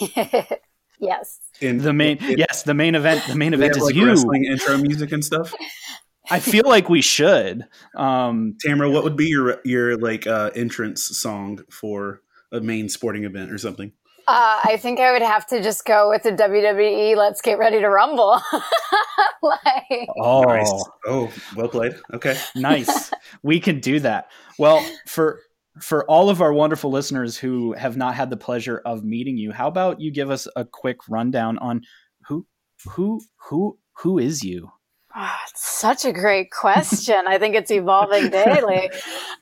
[1.00, 1.40] yes.
[1.60, 3.26] In, the main, in, yes, the main event.
[3.26, 4.06] The main event is like you.
[4.06, 5.56] Wrestling intro music and stuff.
[6.30, 7.66] I feel like we should.
[7.96, 13.24] Um, Tamara, what would be your your like uh, entrance song for a main sporting
[13.24, 13.92] event or something?
[14.28, 17.16] Uh, I think I would have to just go with the WWE.
[17.16, 18.42] Let's get ready to rumble.
[19.42, 20.86] like, oh, nice.
[21.08, 21.96] oh, well played.
[22.14, 23.12] Okay, nice.
[23.42, 24.30] we can do that.
[24.60, 25.40] Well, for
[25.80, 29.54] for all of our wonderful listeners who have not had the pleasure of meeting you,
[29.54, 31.82] how about you give us a quick rundown on
[32.28, 32.46] who
[32.86, 34.72] who who who is you?
[35.16, 37.22] Oh, such a great question.
[37.28, 38.92] I think it's evolving daily.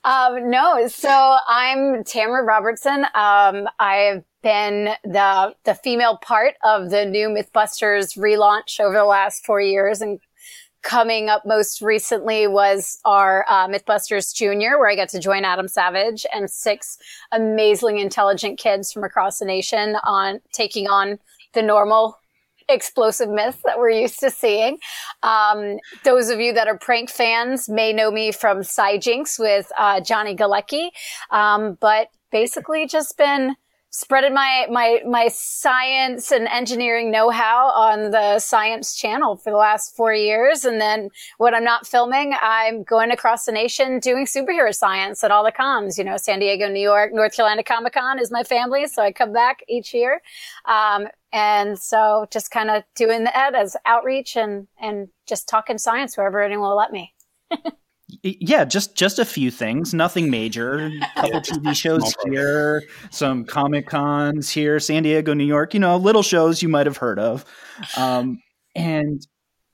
[0.04, 3.04] Um, no, so I'm Tamara Robertson.
[3.14, 9.44] Um, I've been the the female part of the new MythBusters relaunch over the last
[9.44, 10.20] four years, and
[10.82, 15.66] coming up most recently was our uh, MythBusters Junior, where I got to join Adam
[15.66, 16.96] Savage and six
[17.32, 21.18] amazingly intelligent kids from across the nation on taking on
[21.54, 22.16] the normal
[22.68, 24.78] explosive myths that we're used to seeing.
[25.24, 28.62] Um, those of you that are prank fans may know me from
[29.00, 30.90] Jinx with uh, Johnny Galecki,
[31.32, 33.56] um, but basically just been
[33.96, 39.96] spreading my my my science and engineering know-how on the science channel for the last
[39.96, 40.66] four years.
[40.66, 45.30] And then when i'm not filming i'm going across the nation doing superhero science at
[45.30, 48.86] all the cons you know san diego new york north carolina comic-con is my family
[48.86, 50.20] so i come back each year.
[50.66, 56.18] Um, and so just kind of doing that as outreach and and just talking science
[56.18, 57.14] wherever anyone will let me
[58.22, 60.90] yeah just just a few things nothing major.
[61.16, 65.96] A couple tv shows here some comic cons here san diego new york you know
[65.96, 67.44] little shows you might have heard of.
[67.96, 68.40] Um,
[68.74, 69.26] and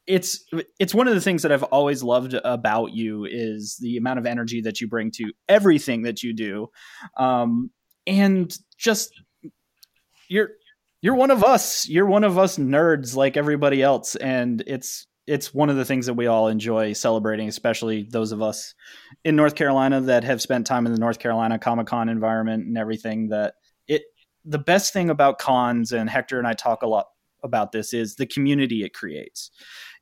[0.07, 0.45] it's
[0.79, 4.27] it's one of the things that i've always loved about you is the amount of
[4.27, 6.69] energy that you bring to everything that you do.
[7.17, 7.71] Um,
[8.07, 9.13] and just
[10.29, 10.51] you're
[11.03, 11.89] you're one of us.
[11.89, 14.15] You're one of us nerds like everybody else.
[14.17, 18.43] And it's it's one of the things that we all enjoy celebrating, especially those of
[18.43, 18.75] us
[19.25, 22.77] in North Carolina that have spent time in the North Carolina Comic Con environment and
[22.77, 23.29] everything.
[23.29, 23.55] That
[23.87, 24.03] it
[24.45, 27.07] the best thing about cons, and Hector and I talk a lot
[27.45, 29.51] about this, is the community it creates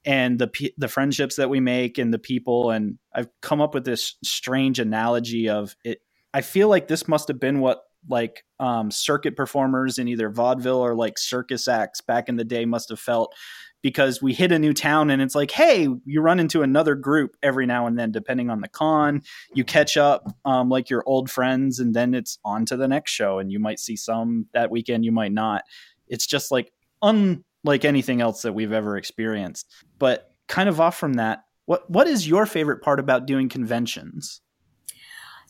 [0.04, 2.70] and the the friendships that we make and the people.
[2.70, 6.00] And I've come up with this strange analogy of it.
[6.33, 10.78] I feel like this must have been what like um, circuit performers in either vaudeville
[10.78, 13.35] or like circus acts back in the day must have felt
[13.83, 17.37] because we hit a new town and it's like hey you run into another group
[17.43, 19.23] every now and then depending on the con.
[19.55, 23.12] You catch up um, like your old friends and then it's on to the next
[23.12, 25.64] show and you might see some that weekend you might not.
[26.09, 29.73] It's just like unlike anything else that we've ever experienced.
[29.99, 34.40] But kind of off from that what what is your favorite part about doing conventions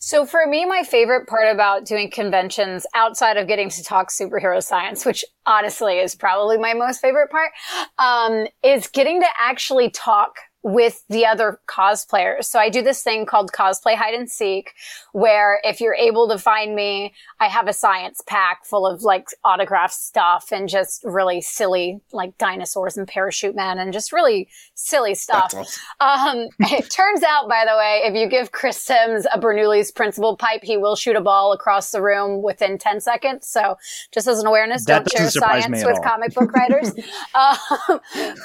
[0.03, 4.63] So for me, my favorite part about doing conventions outside of getting to talk superhero
[4.63, 7.51] science, which honestly is probably my most favorite part,
[7.99, 12.45] um, is getting to actually talk with the other cosplayers.
[12.45, 14.73] So I do this thing called cosplay hide and seek,
[15.13, 19.29] where if you're able to find me, I have a science pack full of like
[19.45, 25.15] autograph stuff and just really silly like dinosaurs and parachute men and just really silly
[25.15, 25.55] stuff.
[25.55, 26.41] Awesome.
[26.41, 30.37] Um, it turns out, by the way, if you give Chris Sims a Bernoulli's principle
[30.37, 33.47] pipe, he will shoot a ball across the room within 10 seconds.
[33.47, 33.77] So
[34.13, 36.03] just as an awareness, That don't share doesn't surprise me science with all.
[36.03, 36.93] comic book writers.
[37.35, 38.01] um,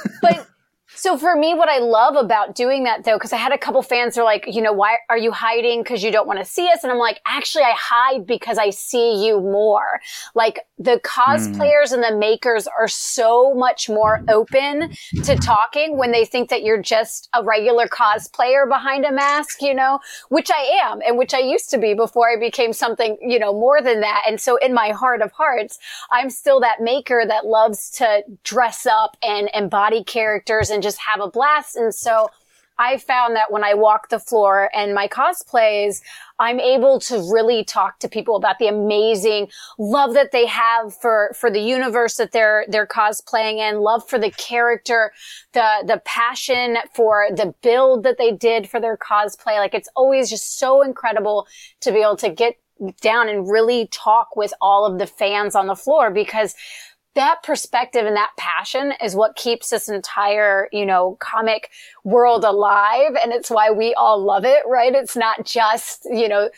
[0.21, 0.47] but
[0.95, 3.81] so for me, what I love about doing that though, because I had a couple
[3.81, 5.83] fans are like, you know, why are you hiding?
[5.83, 6.83] Because you don't want to see us.
[6.83, 9.99] And I'm like, actually, I hide because I see you more.
[10.33, 11.21] Like the hmm.
[11.21, 16.63] cosplayers and the makers are so much more open to talking when they think that
[16.63, 21.33] you're just a regular cosplayer behind a mask, you know, which I am and which
[21.33, 24.23] I used to be before I became something, you know, more than that.
[24.27, 25.77] And so in my heart of hearts,
[26.11, 31.19] I'm still that maker that loves to dress up and embody characters and just have
[31.19, 31.75] a blast.
[31.75, 32.29] And so
[32.77, 36.01] I found that when I walk the floor and my cosplays,
[36.39, 39.47] I'm able to really talk to people about the amazing
[39.79, 44.19] love that they have for, for the universe that they're, they're cosplaying in, love for
[44.19, 45.13] the character,
[45.53, 49.57] the, the passion for the build that they did for their cosplay.
[49.57, 51.47] Like it's always just so incredible
[51.81, 52.55] to be able to get
[53.01, 56.55] down and really talk with all of the fans on the floor because
[57.15, 61.71] that perspective and that passion is what keeps this entire, you know, comic
[62.03, 63.11] world alive.
[63.21, 64.93] And it's why we all love it, right?
[64.93, 66.49] It's not just, you know,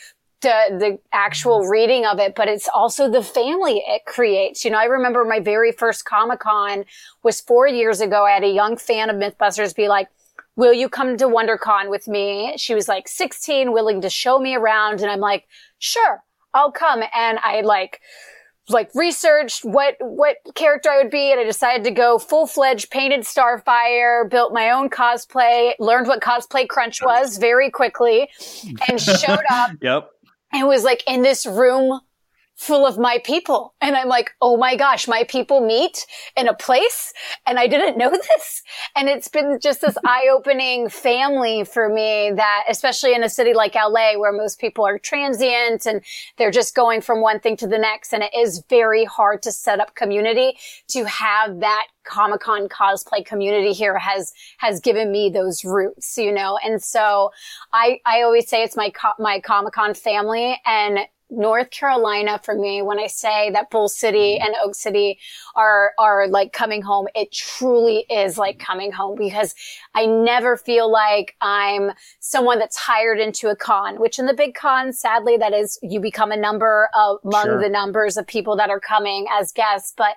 [0.42, 4.64] the, the actual reading of it, but it's also the family it creates.
[4.64, 6.86] You know, I remember my very first Comic Con
[7.24, 8.26] was four years ago.
[8.26, 10.10] I had a young fan of Mythbusters be like,
[10.56, 12.54] will you come to WonderCon with me?
[12.58, 15.02] She was like 16, willing to show me around.
[15.02, 15.48] And I'm like,
[15.80, 17.04] sure, I'll come.
[17.16, 18.02] And I like,
[18.70, 22.90] like researched what what character I would be, and I decided to go full fledged
[22.90, 24.30] painted Starfire.
[24.30, 28.30] Built my own cosplay, learned what cosplay crunch was very quickly,
[28.88, 30.10] and showed up yep
[30.54, 32.00] and was like in this room
[32.58, 33.76] full of my people.
[33.82, 37.14] And I'm like, oh my gosh, my people meet in a place
[37.46, 38.64] and I didn't know this.
[38.96, 43.54] And it's been just this eye opening family for me that, especially in a city
[43.54, 46.04] like LA where most people are transient and
[46.38, 48.12] they're just going from one thing to the next.
[48.12, 53.24] And it is very hard to set up community to have that Comic Con cosplay
[53.24, 56.58] community here has has given me those roots, you know.
[56.64, 57.32] And so
[57.74, 62.56] I I always say it's my co- my Comic Con family and North Carolina for
[62.56, 64.46] me, when I say that Bull City mm-hmm.
[64.46, 65.20] and Oak City
[65.56, 69.54] are, are like coming home, it truly is like coming home because
[69.94, 74.56] I never feel like I'm someone that's hired into a con, which in the big
[74.56, 77.62] con, sadly, that is, you become a number of, among Sure.
[77.62, 79.94] the numbers of people that are coming as guests.
[79.96, 80.16] But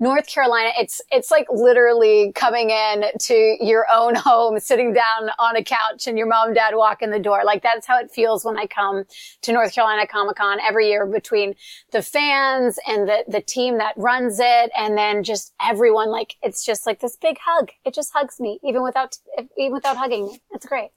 [0.00, 5.56] North Carolina, it's, it's like literally coming in to your own home, sitting down on
[5.56, 7.42] a couch and your mom and dad walk in the door.
[7.44, 9.04] Like that's how it feels when I come
[9.42, 11.54] to North Carolina Comic Con every year between
[11.90, 14.70] the fans and the, the team that runs it.
[14.76, 17.70] And then just everyone, like, it's just like this big hug.
[17.84, 19.16] It just hugs me, even without,
[19.56, 20.42] even without hugging me.
[20.50, 20.90] It's great.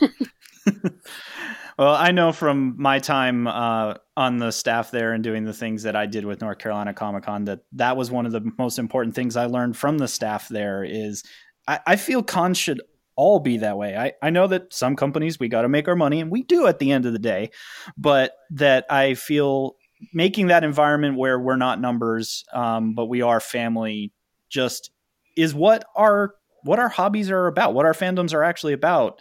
[1.78, 5.84] Well, I know from my time uh, on the staff there and doing the things
[5.84, 8.80] that I did with North Carolina Comic Con that that was one of the most
[8.80, 11.22] important things I learned from the staff there is
[11.68, 12.82] I, I feel cons should
[13.18, 13.96] all be that way.
[13.96, 16.68] I, I know that some companies we got to make our money and we do
[16.68, 17.50] at the end of the day,
[17.96, 19.74] but that I feel
[20.14, 24.12] making that environment where we're not numbers, um, but we are family
[24.48, 24.92] just
[25.36, 29.20] is what our what our hobbies are about, what our fandoms are actually about.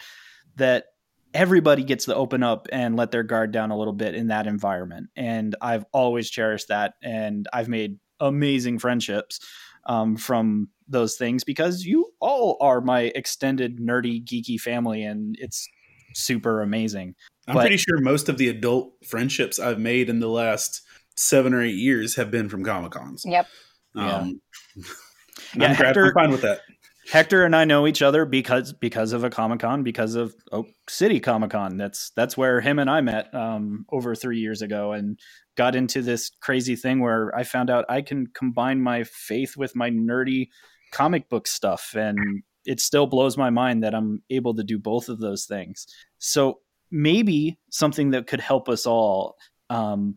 [0.58, 0.86] That
[1.34, 4.46] everybody gets to open up and let their guard down a little bit in that
[4.46, 5.10] environment.
[5.16, 6.94] And I've always cherished that.
[7.02, 9.40] And I've made amazing friendships
[9.88, 15.04] um, from those things because you all are my extended nerdy, geeky family.
[15.04, 15.68] And it's
[16.14, 17.16] super amazing.
[17.48, 20.82] I'm But- pretty sure most of the adult friendships I've made in the last
[21.16, 23.24] seven or eight years have been from Comic Cons.
[23.26, 23.48] Yep.
[23.96, 24.16] Yeah.
[24.18, 24.42] Um,
[24.76, 24.84] Yeah,
[25.54, 26.62] I'm, glad- Hector- I'm fine with that.
[27.10, 30.68] Hector and I know each other because because of a Comic Con, because of Oak
[30.90, 31.78] City Comic Con.
[31.78, 35.18] That's that's where him and I met um, over three years ago, and
[35.56, 39.76] got into this crazy thing where I found out I can combine my faith with
[39.76, 40.50] my nerdy
[40.92, 45.08] comic book stuff, and it still blows my mind that I'm able to do both
[45.08, 45.88] of those things.
[46.20, 46.60] So
[46.92, 49.38] maybe something that could help us all.
[49.70, 50.16] Um,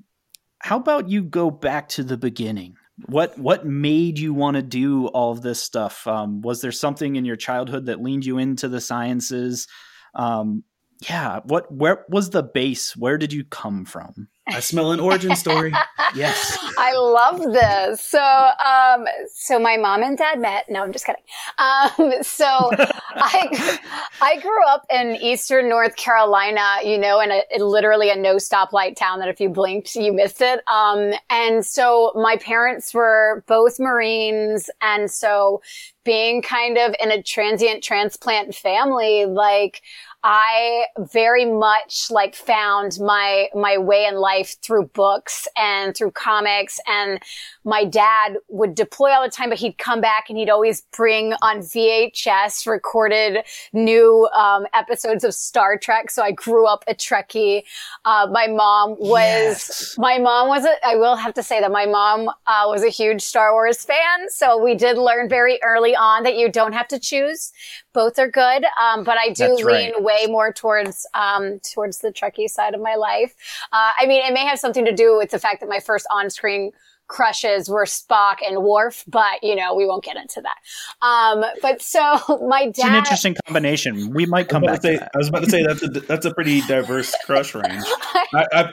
[0.58, 2.76] how about you go back to the beginning?
[3.06, 6.06] What what made you want to do all of this stuff?
[6.06, 9.66] Um, was there something in your childhood that leaned you into the sciences?
[10.14, 10.64] Um,
[11.08, 12.96] yeah what where was the base?
[12.96, 15.72] Where did you come from I smell an origin story.
[16.14, 18.00] yes I love this.
[18.00, 20.68] So, um, so my mom and dad met.
[20.68, 21.22] No, I'm just kidding.
[21.58, 22.44] Um, so
[23.14, 23.78] I,
[24.20, 28.36] I grew up in Eastern North Carolina, you know, in a, in literally a no
[28.36, 30.62] stoplight town that if you blinked, you missed it.
[30.68, 34.70] Um, and so my parents were both Marines.
[34.80, 35.62] And so
[36.04, 39.82] being kind of in a transient transplant family, like,
[40.22, 46.78] I very much like found my, my way in life through books and through comics.
[46.86, 47.20] And
[47.64, 51.32] my dad would deploy all the time, but he'd come back and he'd always bring
[51.42, 56.10] on VHS recorded new, um, episodes of Star Trek.
[56.10, 57.62] So I grew up a Trekkie.
[58.04, 59.94] Uh, my mom was, Yes.
[59.96, 62.88] my mom was a, I will have to say that my mom, uh, was a
[62.90, 64.28] huge Star Wars fan.
[64.28, 67.52] So we did learn very early on that you don't have to choose.
[67.92, 68.64] Both are good.
[68.80, 70.02] Um, but I do That's lean right.
[70.02, 73.34] way more towards, um, towards the Trekkie side of my life.
[73.72, 76.06] Uh, I mean, it may have something to do with the fact that my first
[76.12, 76.72] on-screen
[77.10, 81.06] crushes were Spock and Worf, but you know, we won't get into that.
[81.06, 82.00] Um, but so
[82.48, 82.68] my dad.
[82.68, 85.44] it's an interesting combination we might come back to to say, that I was about
[85.44, 87.84] to say that's a that's a pretty diverse crush range.
[88.32, 88.72] I, I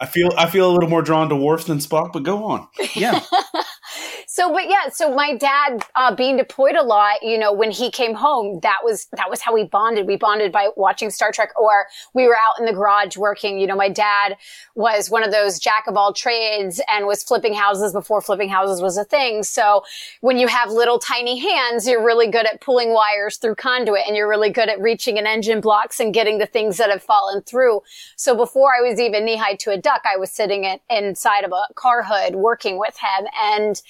[0.00, 2.66] I feel I feel a little more drawn to Worf than Spock, but go on.
[2.96, 3.20] yeah
[4.26, 7.90] So, but yeah, so my dad, uh, being deployed a lot, you know, when he
[7.90, 10.06] came home, that was, that was how we bonded.
[10.06, 13.58] We bonded by watching Star Trek or we were out in the garage working.
[13.58, 14.36] You know, my dad
[14.74, 18.82] was one of those jack of all trades and was flipping houses before flipping houses
[18.82, 19.42] was a thing.
[19.42, 19.84] So
[20.20, 24.16] when you have little tiny hands, you're really good at pulling wires through conduit and
[24.16, 27.42] you're really good at reaching an engine blocks and getting the things that have fallen
[27.42, 27.80] through.
[28.16, 31.44] So before I was even knee high to a duck, I was sitting in, inside
[31.44, 33.80] of a car hood working with him and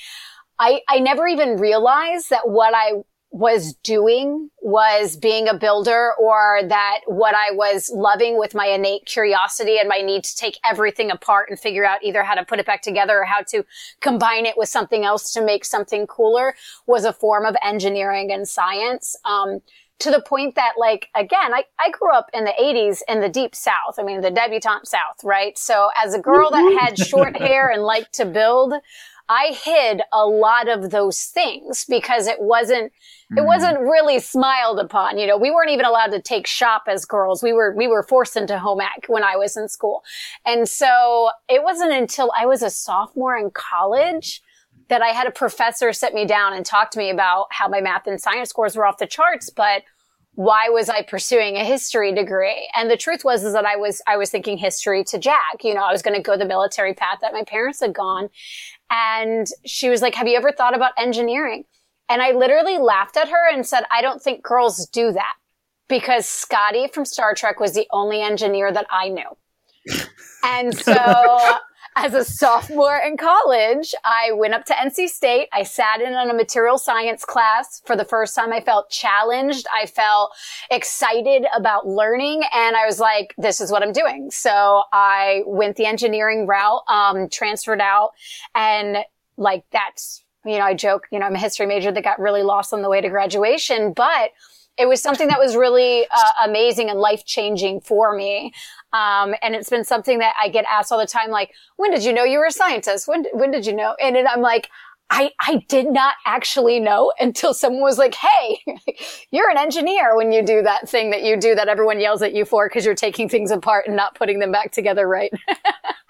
[0.59, 3.03] I, I never even realized that what I
[3.35, 9.07] was doing was being a builder or that what I was loving with my innate
[9.07, 12.61] curiosity and my need to take everything apart and figure out either how to put
[12.61, 13.65] it back together or how to
[14.01, 16.55] combine it with something else to make something cooler
[16.87, 19.17] was a form of engineering and science.
[19.25, 19.63] Um,
[20.01, 23.29] to the point that like again I, I grew up in the 80s in the
[23.29, 27.37] deep south i mean the debutante south right so as a girl that had short
[27.37, 28.75] hair and liked to build
[29.29, 32.93] i hid a lot of those things because it wasn't
[33.31, 33.47] it mm.
[33.47, 37.43] wasn't really smiled upon you know we weren't even allowed to take shop as girls
[37.43, 40.03] we were we were forced into home ec when i was in school
[40.45, 44.43] and so it wasn't until i was a sophomore in college
[44.89, 47.81] that I had a professor sit me down and talk to me about how my
[47.81, 49.83] math and science scores were off the charts, but
[50.35, 52.69] why was I pursuing a history degree?
[52.75, 55.63] And the truth was is that I was I was thinking history to JAG.
[55.63, 58.31] You know, I was going to go the military path that my parents had gone.
[58.91, 61.65] And she was like, "Have you ever thought about engineering?"
[62.09, 65.35] And I literally laughed at her and said, "I don't think girls do that."
[65.89, 69.37] Because Scotty from Star Trek was the only engineer that I knew.
[70.43, 70.95] And so
[71.97, 75.49] as a sophomore in college, I went up to NC State.
[75.53, 77.83] I sat in on a material science class.
[77.87, 79.67] For the first time, I felt challenged.
[79.73, 80.33] I felt
[80.71, 84.31] excited about learning and I was like, this is what I'm doing.
[84.31, 88.11] So I went the engineering route, um, transferred out
[88.55, 88.99] and
[89.37, 92.43] like that's, you know, I joke, you know, I'm a history major that got really
[92.43, 94.31] lost on the way to graduation, but
[94.77, 98.53] it was something that was really uh, amazing and life changing for me.
[98.95, 102.05] Um, and it's been something that I get asked all the time, like, when did
[102.05, 103.09] you know you were a scientist?
[103.09, 103.97] When, when did you know?
[104.01, 104.71] And I'm like,
[105.11, 108.61] I, I did not actually know until someone was like, Hey,
[109.31, 112.35] you're an engineer when you do that thing that you do that everyone yells at
[112.35, 115.33] you for because you're taking things apart and not putting them back together right.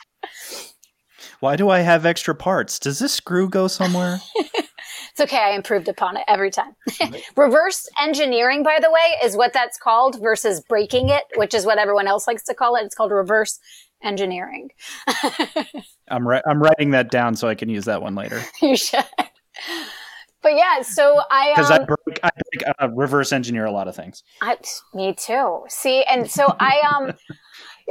[1.45, 4.19] why do i have extra parts does this screw go somewhere
[5.11, 5.39] It's okay.
[5.39, 6.75] I improved upon it every time.
[7.37, 11.79] Reverse engineering, by the way, is what that's called versus breaking it, which is what
[11.79, 12.83] everyone else likes to call it.
[12.83, 13.61] It's called reverse
[14.03, 14.71] engineering.
[16.11, 19.05] i'm ri- i'm writing that down so i can use that one later you should.
[20.43, 23.89] But yeah, so I, because um, i break i break, uh, reverse engineer a lot
[23.89, 24.59] of things I,
[24.93, 25.63] me too.
[25.69, 27.13] See, and so I, um,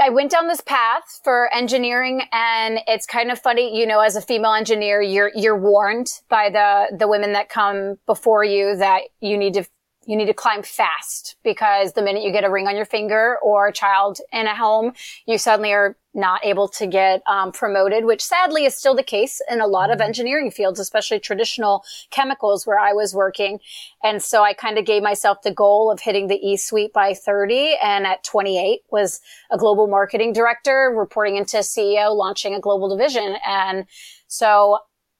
[0.01, 4.15] I went down this path for engineering and it's kind of funny, you know, as
[4.15, 9.03] a female engineer, you're, you're warned by the, the women that come before you that
[9.21, 9.65] you need to
[10.05, 13.37] you need to climb fast because the minute you get a ring on your finger
[13.41, 14.93] or a child in a home,
[15.25, 19.41] you suddenly are not able to get um, promoted, which sadly is still the case
[19.49, 20.07] in a lot of mm-hmm.
[20.07, 23.59] engineering fields, especially traditional chemicals where I was working.
[24.03, 27.13] And so I kind of gave myself the goal of hitting the E suite by
[27.13, 27.75] 30.
[27.81, 33.35] And at 28 was a global marketing director reporting into CEO, launching a global division.
[33.47, 33.85] And
[34.27, 34.79] so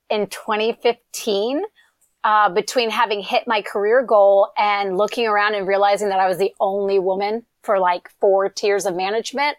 [0.10, 1.64] in 2015,
[2.24, 6.38] uh, between having hit my career goal and looking around and realizing that I was
[6.38, 9.58] the only woman for like four tiers of management,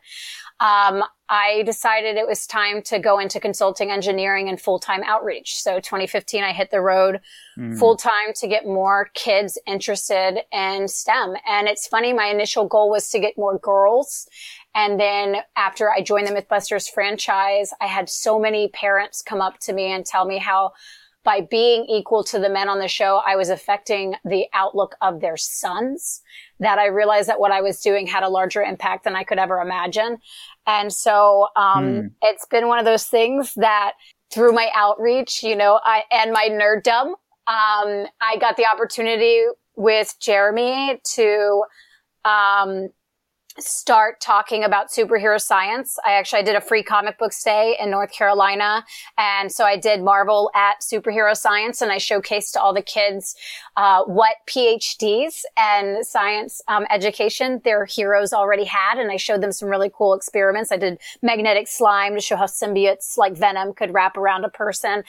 [0.60, 5.56] um, I decided it was time to go into consulting engineering and full-time outreach.
[5.56, 7.20] So 2015, I hit the road
[7.58, 7.78] mm.
[7.78, 11.34] full-time to get more kids interested in STEM.
[11.48, 14.28] And it's funny, my initial goal was to get more girls.
[14.74, 19.58] And then after I joined the Mythbusters franchise, I had so many parents come up
[19.60, 20.72] to me and tell me how
[21.24, 25.20] by being equal to the men on the show, I was affecting the outlook of
[25.20, 26.22] their sons
[26.60, 29.38] that I realized that what I was doing had a larger impact than I could
[29.38, 30.18] ever imagine.
[30.66, 32.10] And so, um, mm.
[32.22, 33.92] it's been one of those things that
[34.30, 37.14] through my outreach, you know, I, and my nerddom,
[37.46, 39.42] um, I got the opportunity
[39.76, 41.64] with Jeremy to,
[42.24, 42.88] um,
[43.58, 45.98] start talking about superhero science.
[46.04, 48.84] I actually I did a free comic book stay in North Carolina,
[49.16, 53.36] and so I did Marvel at superhero science, and I showcased to all the kids
[53.76, 59.52] uh, what PhDs and science um, education their heroes already had, and I showed them
[59.52, 60.72] some really cool experiments.
[60.72, 65.04] I did magnetic slime to show how symbiotes like venom could wrap around a person,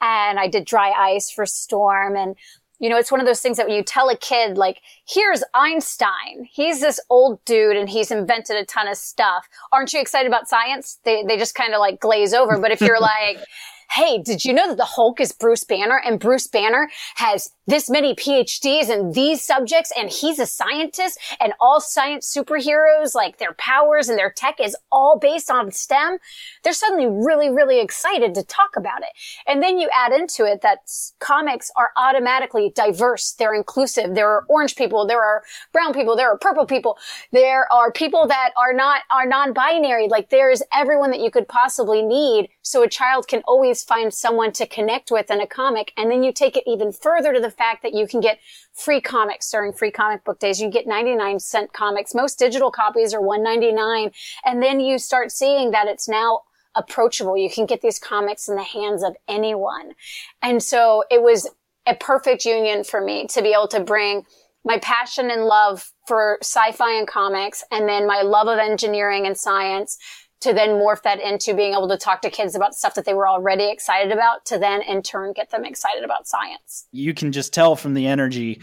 [0.00, 2.36] and I did dry ice for Storm and
[2.80, 5.44] you know, it's one of those things that when you tell a kid, like, here's
[5.54, 6.48] Einstein.
[6.50, 9.48] He's this old dude and he's invented a ton of stuff.
[9.70, 10.98] Aren't you excited about science?
[11.04, 12.58] They, they just kind of like glaze over.
[12.58, 13.38] But if you're like,
[13.90, 17.88] hey, did you know that the Hulk is Bruce Banner and Bruce Banner has this
[17.88, 23.54] many PhDs in these subjects and he's a scientist and all science superheroes, like their
[23.54, 26.18] powers and their tech is all based on STEM?
[26.62, 29.10] They're suddenly really, really excited to talk about it.
[29.46, 30.80] And then you add into it that
[31.20, 33.32] comics are automatically diverse.
[33.32, 34.14] They're inclusive.
[34.14, 35.06] There are orange people.
[35.06, 35.42] There are
[35.72, 36.16] brown people.
[36.16, 36.98] There are purple people.
[37.30, 40.08] There are people that are not, are non-binary.
[40.08, 42.48] Like there is everyone that you could possibly need.
[42.62, 45.92] So a child can always find someone to connect with in a comic.
[45.96, 48.38] And then you take it even further to the fact that you can get
[48.72, 50.60] free comics during free comic book days.
[50.60, 52.14] You get 99 cent comics.
[52.14, 54.10] Most digital copies are 199.
[54.46, 56.40] And then you start seeing that it's now
[56.74, 57.36] approachable.
[57.36, 59.92] You can get these comics in the hands of anyone.
[60.40, 61.50] And so it was
[61.86, 64.24] a perfect union for me to be able to bring
[64.64, 69.36] my passion and love for sci-fi and comics and then my love of engineering and
[69.36, 69.96] science
[70.40, 73.14] to then morph that into being able to talk to kids about stuff that they
[73.14, 76.86] were already excited about to then in turn get them excited about science.
[76.92, 78.62] You can just tell from the energy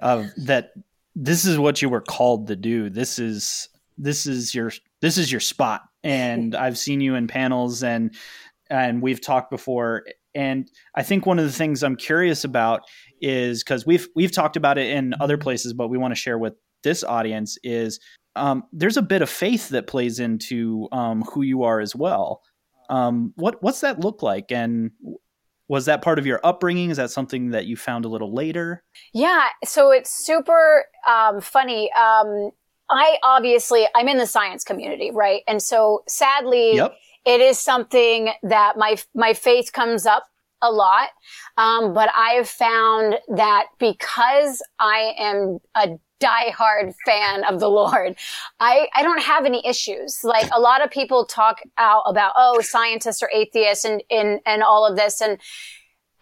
[0.00, 0.72] of that
[1.14, 2.90] this is what you were called to do.
[2.90, 5.82] This is this is your this is your spot.
[6.02, 8.14] And I've seen you in panels and
[8.70, 10.04] and we've talked before
[10.34, 12.82] and I think one of the things I'm curious about
[13.20, 15.42] is cuz we've we've talked about it in other mm-hmm.
[15.42, 18.00] places but we want to share with this audience is
[18.36, 22.42] um, there's a bit of faith that plays into um, who you are as well.
[22.90, 24.90] Um, what what's that look like, and
[25.68, 26.90] was that part of your upbringing?
[26.90, 28.82] Is that something that you found a little later?
[29.12, 31.90] Yeah, so it's super um, funny.
[31.92, 32.50] Um,
[32.90, 35.42] I obviously I'm in the science community, right?
[35.48, 36.94] And so sadly, yep.
[37.24, 40.24] it is something that my my faith comes up
[40.60, 41.08] a lot.
[41.56, 48.16] Um, but I have found that because I am a diehard fan of the Lord.
[48.60, 50.20] I, I don't have any issues.
[50.22, 54.62] Like a lot of people talk out about, oh, scientists or atheists and, and, and
[54.62, 55.20] all of this.
[55.20, 55.38] And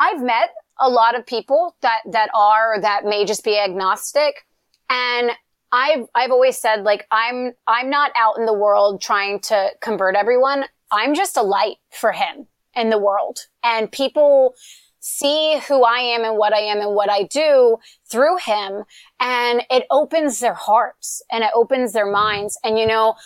[0.00, 4.46] I've met a lot of people that, that are, that may just be agnostic.
[4.90, 5.30] And
[5.70, 10.16] I've, I've always said, like, I'm, I'm not out in the world trying to convert
[10.16, 10.64] everyone.
[10.90, 13.38] I'm just a light for him in the world.
[13.62, 14.54] And people
[15.02, 17.76] see who I am and what I am and what I do
[18.10, 18.84] through him.
[19.20, 22.58] And it opens their hearts and it opens their minds.
[22.64, 23.16] And you know,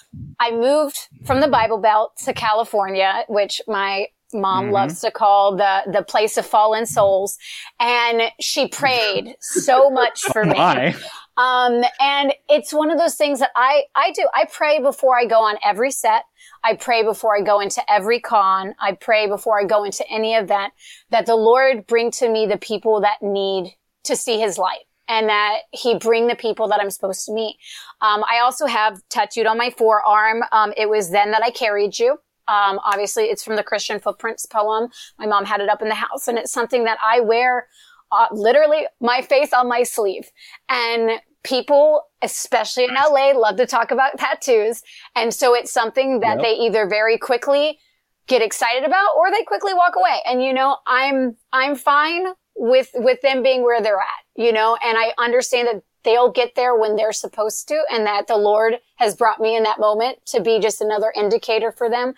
[0.41, 4.75] I moved from the Bible Belt to California, which my mom mm-hmm.
[4.75, 7.39] loves to call the the place of fallen souls
[7.79, 10.59] and she prayed so much for me
[11.37, 15.25] um and it's one of those things that i i do i pray before i
[15.25, 16.25] go on every set
[16.63, 18.75] I pray before I go into every con.
[18.81, 20.73] I pray before I go into any event
[21.11, 23.75] that the Lord bring to me the people that need
[24.05, 24.81] to see his light.
[25.09, 27.57] and that he bring the people that I'm supposed to meet.
[28.01, 30.43] Um, I also have tattooed on my forearm.
[30.51, 32.19] Um, it was then that I carried you.
[32.49, 34.91] Um, obviously, it's from the Christian Footprints poem.
[35.17, 37.69] My mom had it up in the house, and it's something that I wear
[38.13, 40.31] uh, literally my face on my sleeve.
[40.69, 44.83] And people, especially in LA, love to talk about tattoos.
[45.15, 46.45] And so it's something that Yep.
[46.45, 47.79] they either very quickly
[48.27, 50.21] get excited about or they quickly walk away.
[50.27, 52.27] And you know, I'm, I'm fine
[52.57, 56.55] with, with them being where they're at, you know, and I understand that they'll get
[56.57, 60.19] there when they're supposed to and that the Lord has brought me in that moment
[60.27, 62.15] to be just another indicator for them.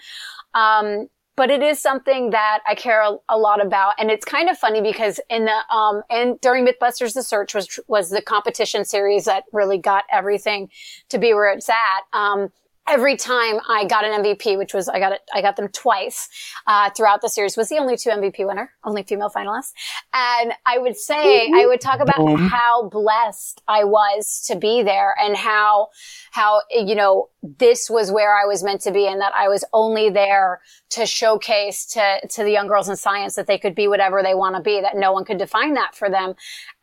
[0.54, 1.08] Um,
[1.38, 3.92] but it is something that I care a, a lot about.
[3.96, 7.78] And it's kind of funny because in the, um, and during Mythbusters, the search was,
[7.86, 10.68] was the competition series that really got everything
[11.10, 12.02] to be where it's at.
[12.12, 12.48] Um,
[12.88, 16.28] every time I got an MVP, which was I got it, I got them twice
[16.66, 17.56] uh, throughout the series.
[17.56, 19.72] Was the only two MVP winner, only female finalist,
[20.12, 22.48] and I would say I would talk about Boom.
[22.48, 25.88] how blessed I was to be there and how
[26.30, 29.64] how you know this was where I was meant to be and that I was
[29.72, 30.60] only there
[30.90, 34.34] to showcase to to the young girls in science that they could be whatever they
[34.34, 36.34] want to be, that no one could define that for them,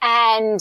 [0.01, 0.59] and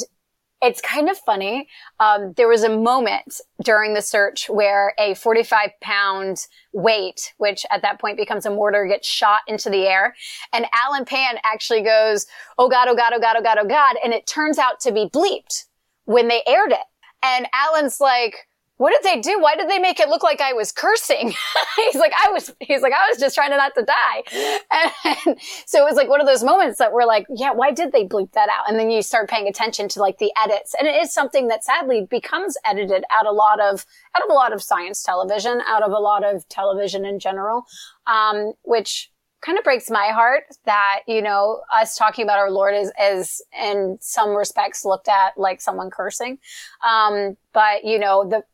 [0.63, 1.69] it's kind of funny.
[2.01, 7.83] Um, there was a moment during the search where a 45 pound weight, which at
[7.83, 10.15] that point becomes a mortar, gets shot into the air.
[10.53, 12.27] And Allen Pan actually goes,
[12.59, 13.97] Oh God, oh God, oh God, oh God, oh God.
[14.03, 15.65] And it turns out to be bleeped
[16.07, 16.87] when they aired it.
[17.23, 18.47] And Allen's like,
[18.85, 19.41] what did they do?
[19.41, 21.32] Why did they make it look like I was cursing?
[21.76, 24.93] he's like, I was, he's like, I was just trying to not to die.
[25.24, 27.93] And so it was like one of those moments that we're like, yeah, why did
[27.93, 28.68] they bleep that out?
[28.68, 30.74] And then you start paying attention to like the edits.
[30.78, 34.35] And it is something that sadly becomes edited out a lot of, out of a
[34.35, 37.64] lot of science television, out of a lot of television in general.
[38.07, 39.11] Um, which
[39.41, 43.43] kind of breaks my heart that, you know, us talking about our Lord is, is
[43.59, 46.39] in some respects looked at like someone cursing.
[46.87, 48.43] Um, but you know, the,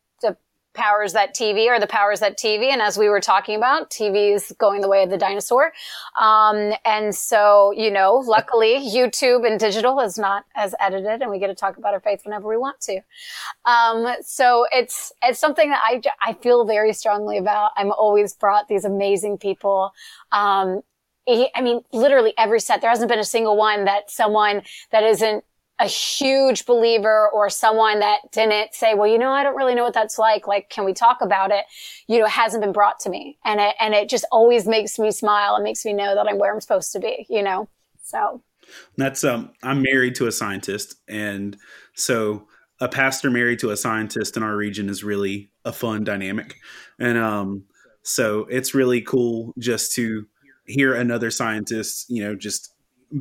[0.73, 2.71] powers that TV or the powers that TV.
[2.71, 5.73] And as we were talking about, TV is going the way of the dinosaur.
[6.19, 11.39] Um, and so, you know, luckily YouTube and digital is not as edited and we
[11.39, 13.01] get to talk about our faith whenever we want to.
[13.65, 17.71] Um, so it's, it's something that I, I feel very strongly about.
[17.77, 19.91] I'm always brought these amazing people.
[20.31, 20.81] Um,
[21.27, 25.43] I mean, literally every set, there hasn't been a single one that someone that isn't
[25.81, 29.83] a huge believer or someone that didn't say, well, you know, I don't really know
[29.83, 30.47] what that's like.
[30.47, 31.65] Like, can we talk about it?
[32.07, 33.39] You know, hasn't been brought to me.
[33.43, 36.37] And it, and it just always makes me smile and makes me know that I'm
[36.37, 37.67] where I'm supposed to be, you know?
[38.03, 38.43] So
[38.95, 41.57] That's um I'm married to a scientist and
[41.95, 42.47] so
[42.79, 46.55] a pastor married to a scientist in our region is really a fun dynamic.
[46.99, 47.63] And um
[48.03, 50.25] so it's really cool just to
[50.65, 52.70] hear another scientist, you know, just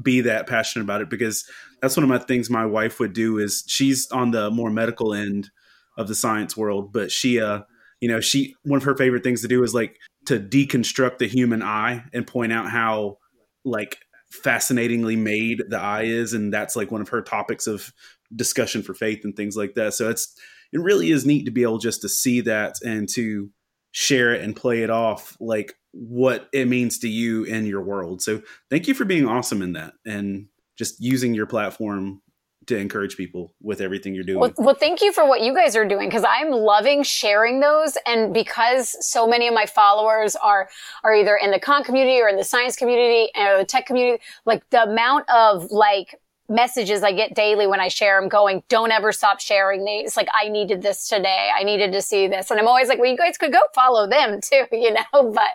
[0.02, 1.44] be that passionate about it because
[1.80, 5.14] that's one of my things my wife would do is she's on the more medical
[5.14, 5.50] end
[5.96, 7.60] of the science world, but she uh
[8.00, 11.28] you know, she one of her favorite things to do is like to deconstruct the
[11.28, 13.18] human eye and point out how
[13.64, 13.98] like
[14.30, 17.92] fascinatingly made the eye is and that's like one of her topics of
[18.34, 19.92] discussion for faith and things like that.
[19.94, 20.34] So it's
[20.72, 23.50] it really is neat to be able just to see that and to
[23.92, 28.22] share it and play it off like what it means to you and your world.
[28.22, 32.22] So thank you for being awesome in that and just using your platform
[32.66, 34.38] to encourage people with everything you're doing.
[34.38, 37.96] Well, well, thank you for what you guys are doing because I'm loving sharing those,
[38.06, 40.68] and because so many of my followers are
[41.02, 44.22] are either in the con community or in the science community or the tech community,
[44.44, 46.20] like the amount of like
[46.50, 50.16] messages I get daily when I share them going, don't ever stop sharing these.
[50.16, 51.48] Like, I needed this today.
[51.56, 52.50] I needed to see this.
[52.50, 55.50] And I'm always like, well, you guys could go follow them too, you know, but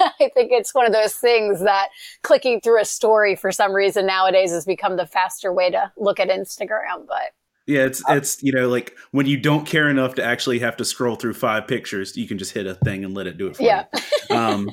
[0.20, 1.88] I think it's one of those things that
[2.22, 6.20] clicking through a story for some reason nowadays has become the faster way to look
[6.20, 7.06] at Instagram.
[7.06, 7.32] But
[7.66, 10.84] yeah it's it's you know like when you don't care enough to actually have to
[10.84, 13.56] scroll through five pictures you can just hit a thing and let it do it
[13.56, 13.84] for yeah.
[14.30, 14.70] you um,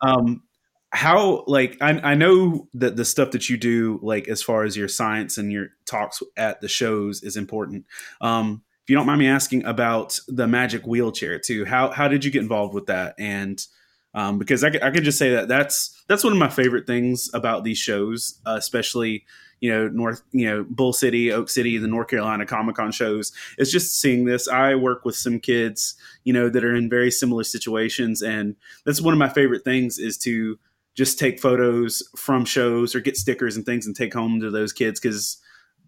[0.00, 0.42] um,
[0.90, 4.76] how like I, I know that the stuff that you do like as far as
[4.76, 7.84] your science and your talks at the shows is important.
[8.20, 12.24] Um, if you don't mind me asking about the magic wheelchair too how how did
[12.24, 13.14] you get involved with that?
[13.18, 13.62] And
[14.14, 17.28] um, because I I could just say that that's that's one of my favorite things
[17.34, 19.26] about these shows uh, especially
[19.60, 23.32] you know north you know bull city oak city the north carolina comic-con shows.
[23.58, 24.48] It's just seeing this.
[24.48, 29.02] I work with some kids you know that are in very similar situations and that's
[29.02, 30.58] one of my favorite things is to
[30.98, 34.72] just take photos from shows or get stickers and things and take home to those
[34.72, 35.38] kids because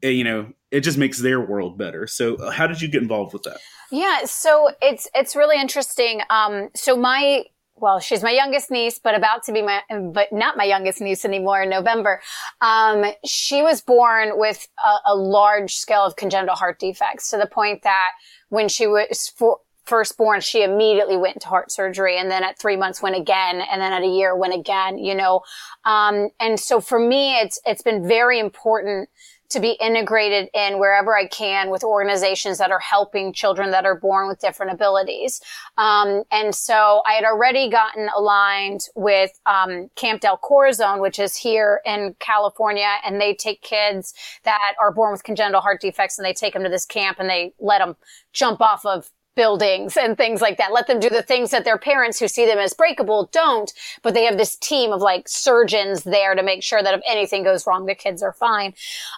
[0.02, 3.42] you know it just makes their world better so how did you get involved with
[3.42, 3.58] that
[3.90, 6.20] Yeah, so it's it's really interesting.
[6.30, 7.44] Um, so my
[7.76, 9.80] well, she's my youngest niece, but about to be my,
[10.12, 12.20] but not my youngest niece anymore in November.
[12.60, 17.46] Um, she was born with a, a, large scale of congenital heart defects to the
[17.46, 18.10] point that
[18.50, 22.16] when she was for, first born, she immediately went into heart surgery.
[22.16, 23.60] And then at three months went again.
[23.60, 25.42] And then at a year went again, you know.
[25.84, 29.08] Um, and so for me, it's, it's been very important
[29.50, 33.96] to be integrated in wherever I can with organizations that are helping children that are
[33.96, 35.40] born with different abilities.
[35.76, 41.36] Um, and so I had already gotten aligned with um, Camp Del Corazon, which is
[41.36, 44.14] here in California, and they take kids
[44.44, 47.28] that are born with congenital heart defects and they take them to this camp and
[47.28, 47.96] they let them
[48.32, 49.10] jump off of
[49.40, 50.70] buildings and things like that.
[50.70, 53.72] Let them do the things that their parents who see them as breakable don't,
[54.02, 57.42] but they have this team of like surgeons there to make sure that if anything
[57.42, 58.74] goes wrong, the kids are fine.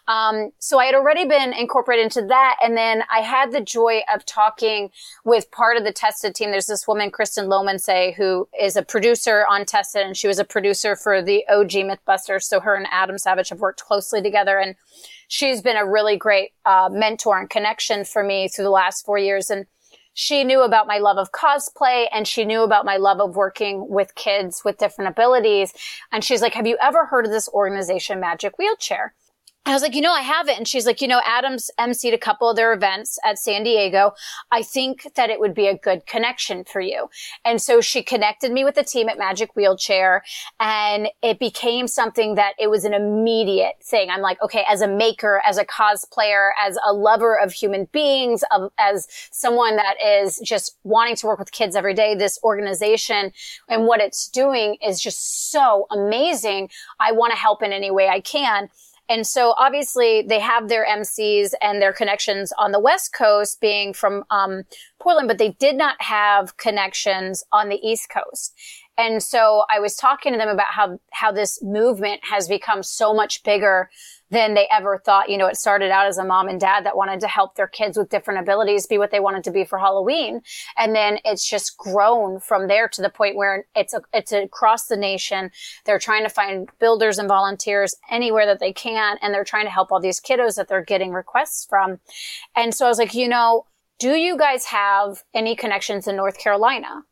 [0.06, 2.54] Um, so I had already been incorporated into that.
[2.62, 4.92] And then I had the joy of talking
[5.24, 6.52] with part of the tested team.
[6.52, 10.44] There's this woman, Kristen Lomansay, who is a producer on Tested and she was a
[10.44, 12.44] producer for the OG Mythbusters.
[12.44, 14.76] So her and Adam Savage have worked closely together and
[15.26, 19.18] she's been a really great uh, mentor and connection for me through the last four
[19.18, 19.50] years.
[19.50, 19.66] And
[20.14, 23.88] she knew about my love of cosplay and she knew about my love of working
[23.88, 25.72] with kids with different abilities.
[26.10, 29.14] And she's like, have you ever heard of this organization, Magic Wheelchair?
[29.64, 30.58] I was like, you know, I haven't.
[30.58, 34.12] And she's like, you know, Adams emceed a couple of their events at San Diego.
[34.50, 37.08] I think that it would be a good connection for you.
[37.44, 40.24] And so she connected me with the team at Magic Wheelchair
[40.58, 44.10] and it became something that it was an immediate thing.
[44.10, 48.42] I'm like, okay, as a maker, as a cosplayer, as a lover of human beings,
[48.50, 53.32] of, as someone that is just wanting to work with kids every day, this organization
[53.68, 56.68] and what it's doing is just so amazing.
[56.98, 58.68] I want to help in any way I can.
[59.12, 63.92] And so obviously they have their MCs and their connections on the West Coast being
[63.92, 64.62] from um,
[65.02, 68.54] Portland, but they did not have connections on the East Coast.
[68.99, 73.14] And so I was talking to them about how, how this movement has become so
[73.14, 73.88] much bigger
[74.30, 75.28] than they ever thought.
[75.28, 77.66] You know, it started out as a mom and dad that wanted to help their
[77.66, 80.40] kids with different abilities be what they wanted to be for Halloween.
[80.76, 84.86] And then it's just grown from there to the point where it's a, it's across
[84.86, 85.51] the nation.
[85.84, 89.18] They're trying to find builders and volunteers anywhere that they can.
[89.22, 92.01] And they're trying to help all these kiddos that they're getting requests from.
[92.57, 93.66] And so I was like, you know,
[93.99, 97.05] do you guys have any connections in North Carolina?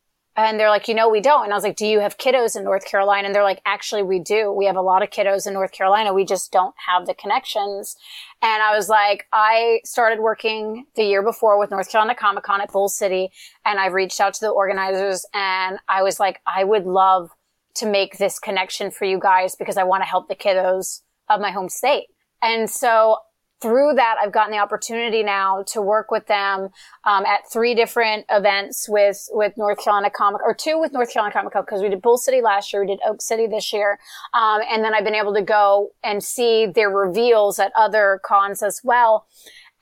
[0.49, 1.45] And they're like, you know, we don't.
[1.45, 3.27] And I was like, do you have kiddos in North Carolina?
[3.27, 4.53] And they're like, actually, we do.
[4.53, 6.13] We have a lot of kiddos in North Carolina.
[6.13, 7.97] We just don't have the connections.
[8.43, 12.61] And I was like, I started working the year before with North Carolina Comic Con
[12.61, 13.31] at Bull City.
[13.65, 17.31] And I reached out to the organizers and I was like, I would love
[17.75, 21.41] to make this connection for you guys because I want to help the kiddos of
[21.41, 22.07] my home state.
[22.43, 23.19] And so
[23.61, 26.71] through that, I've gotten the opportunity now to work with them
[27.05, 31.33] um, at three different events with with North Carolina Comic or two with North Carolina
[31.33, 33.99] Comic Con because we did Bull City last year, we did Oak City this year,
[34.33, 38.63] um, and then I've been able to go and see their reveals at other cons
[38.63, 39.27] as well.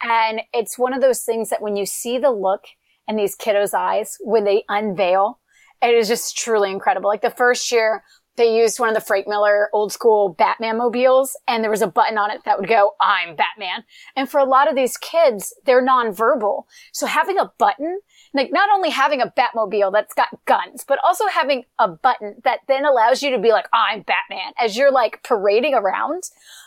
[0.02, 2.64] And it's one of those things that when you see the look
[3.06, 5.40] in these kiddos' eyes when they unveil,
[5.80, 7.08] it is just truly incredible.
[7.08, 8.02] Like the first year,
[8.38, 11.86] they used one of the Frank Miller old school Batman mobiles and there was a
[11.86, 13.84] button on it that would go, I'm Batman.
[14.16, 16.64] And for a lot of these kids, they're nonverbal.
[16.92, 18.00] So having a button,
[18.32, 22.60] like not only having a Batmobile that's got guns, but also having a button that
[22.68, 26.22] then allows you to be like, I'm Batman as you're like parading around.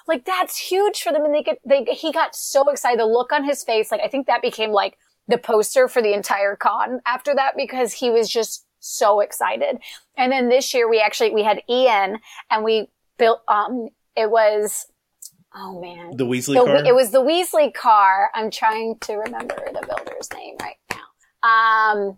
[0.08, 1.26] Like that's huge for them.
[1.26, 3.00] And they get, they, he got so excited.
[3.00, 4.98] The look on his face, like I think that became like
[5.28, 9.78] the poster for the entire con after that because he was just so excited.
[10.18, 12.20] And then this year we actually, we had Ian
[12.50, 14.88] and we built, um, it was,
[15.56, 16.18] oh man.
[16.18, 16.84] The Weasley the, car?
[16.86, 18.30] It was the Weasley car.
[18.34, 20.98] I'm trying to remember the builder's name right now.
[21.48, 22.18] Um,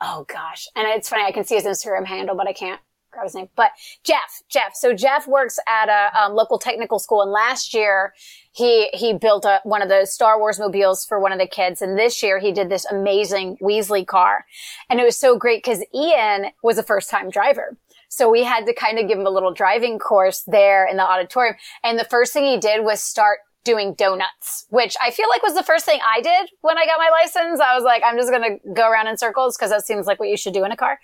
[0.00, 0.66] oh gosh.
[0.74, 1.24] And it's funny.
[1.24, 2.80] I can see his Instagram handle, but I can't
[3.16, 3.48] grab his name.
[3.56, 3.72] But
[4.04, 4.74] Jeff, Jeff.
[4.74, 8.12] So Jeff works at a um, local technical school and last year
[8.52, 11.82] he he built a, one of the Star Wars mobiles for one of the kids,
[11.82, 14.46] and this year he did this amazing Weasley car,
[14.88, 17.76] and it was so great because Ian was a first time driver.
[18.08, 21.02] So we had to kind of give him a little driving course there in the
[21.02, 21.56] auditorium.
[21.82, 25.54] And the first thing he did was start doing donuts, which I feel like was
[25.54, 27.60] the first thing I did when I got my license.
[27.60, 30.20] I was like, I'm just going to go around in circles because that seems like
[30.20, 30.98] what you should do in a car.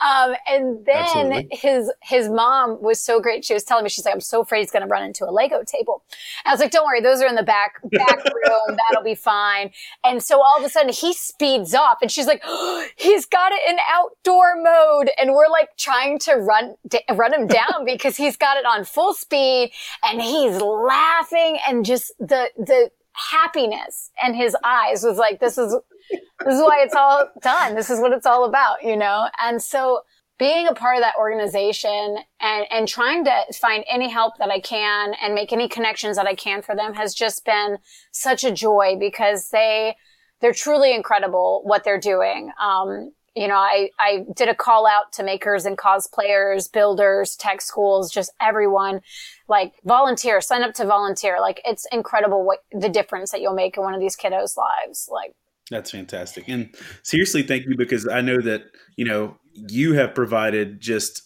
[0.00, 1.48] Um, and then Absolutely.
[1.50, 3.44] his, his mom was so great.
[3.44, 5.32] She was telling me, she's like, I'm so afraid he's going to run into a
[5.32, 6.04] Lego table.
[6.44, 7.00] And I was like, don't worry.
[7.00, 8.78] Those are in the back, back room.
[8.88, 9.72] That'll be fine.
[10.04, 13.50] And so all of a sudden he speeds off and she's like, oh, he's got
[13.52, 15.10] it in outdoor mode.
[15.18, 16.76] And we're like trying to run,
[17.12, 19.72] run him down because he's got it on full speed
[20.04, 25.76] and he's laughing and just the the happiness in his eyes was like this is
[26.10, 29.62] this is why it's all done this is what it's all about you know and
[29.62, 30.00] so
[30.38, 34.60] being a part of that organization and, and trying to find any help that I
[34.60, 37.78] can and make any connections that I can for them has just been
[38.10, 39.96] such a joy because they,
[40.40, 42.50] they're truly incredible what they're doing.
[42.60, 47.60] Um, you know, I, I did a call out to makers and cosplayers, builders, tech
[47.60, 49.00] schools, just everyone,
[49.48, 51.40] like volunteer, sign up to volunteer.
[51.40, 55.08] Like it's incredible what the difference that you'll make in one of these kiddos' lives.
[55.10, 55.34] Like
[55.70, 56.48] that's fantastic.
[56.48, 58.62] And seriously, thank you because I know that,
[58.96, 61.22] you know, you have provided just,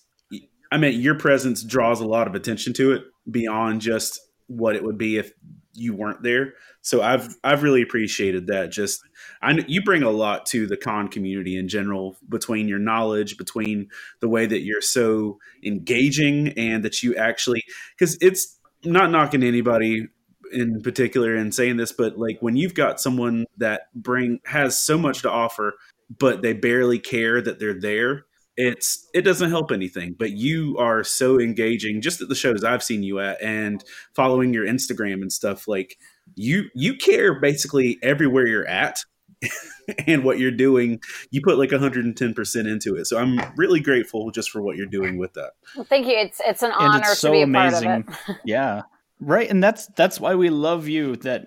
[0.73, 4.83] I mean, your presence draws a lot of attention to it beyond just what it
[4.83, 5.33] would be if
[5.75, 6.55] you weren't there.
[6.81, 8.71] So I've I've really appreciated that.
[8.71, 9.01] Just
[9.43, 13.89] I you bring a lot to the con community in general between your knowledge, between
[14.21, 17.63] the way that you're so engaging, and that you actually
[17.99, 20.09] because it's not knocking anybody
[20.53, 24.97] in particular and saying this, but like when you've got someone that bring has so
[24.97, 25.75] much to offer,
[26.19, 28.25] but they barely care that they're there
[28.59, 30.17] it's it doesn't help anything.
[30.19, 33.83] But you are so engaging just at the shows i've seen you at and
[34.15, 35.97] following your instagram and stuff like
[36.35, 38.99] you you care basically everywhere you're at
[40.07, 44.51] and what you're doing you put like 110% into it so i'm really grateful just
[44.51, 47.29] for what you're doing with that well, thank you it's it's an honor it's so
[47.29, 48.05] to be a amazing.
[48.05, 48.83] part of it yeah
[49.21, 51.47] right and that's that's why we love you that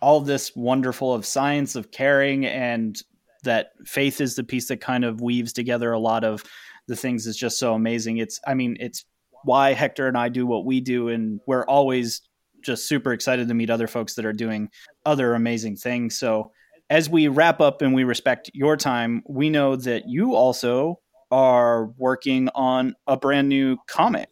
[0.00, 3.02] all this wonderful of science of caring and
[3.44, 6.44] that faith is the piece that kind of weaves together a lot of
[6.88, 8.16] the things is just so amazing.
[8.16, 9.04] It's I mean, it's
[9.44, 12.22] why Hector and I do what we do and we're always
[12.60, 14.68] just super excited to meet other folks that are doing
[15.06, 16.18] other amazing things.
[16.18, 16.50] So
[16.90, 21.86] as we wrap up and we respect your time, we know that you also are
[21.98, 24.28] working on a brand new comic.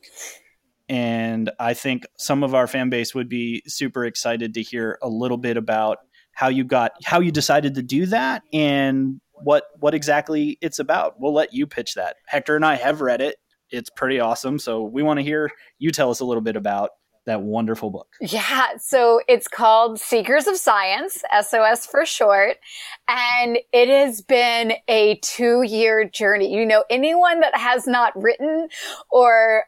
[0.89, 5.09] And I think some of our fan base would be super excited to hear a
[5.09, 5.99] little bit about
[6.33, 11.15] how you got how you decided to do that and what what exactly it's about.
[11.19, 12.17] We'll let you pitch that.
[12.27, 13.37] Hector and I have read it.
[13.71, 14.59] It's pretty awesome.
[14.59, 16.91] So we want to hear you tell us a little bit about
[17.27, 18.09] that wonderful book.
[18.21, 22.57] Yeah, so it's called Seekers of Science, SOS for short,
[23.09, 26.53] and it has been a 2-year journey.
[26.53, 28.69] You know, anyone that has not written
[29.11, 29.65] or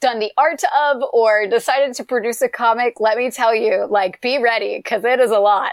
[0.00, 4.20] done the art of or decided to produce a comic, let me tell you, like,
[4.20, 5.72] be ready because it is a lot.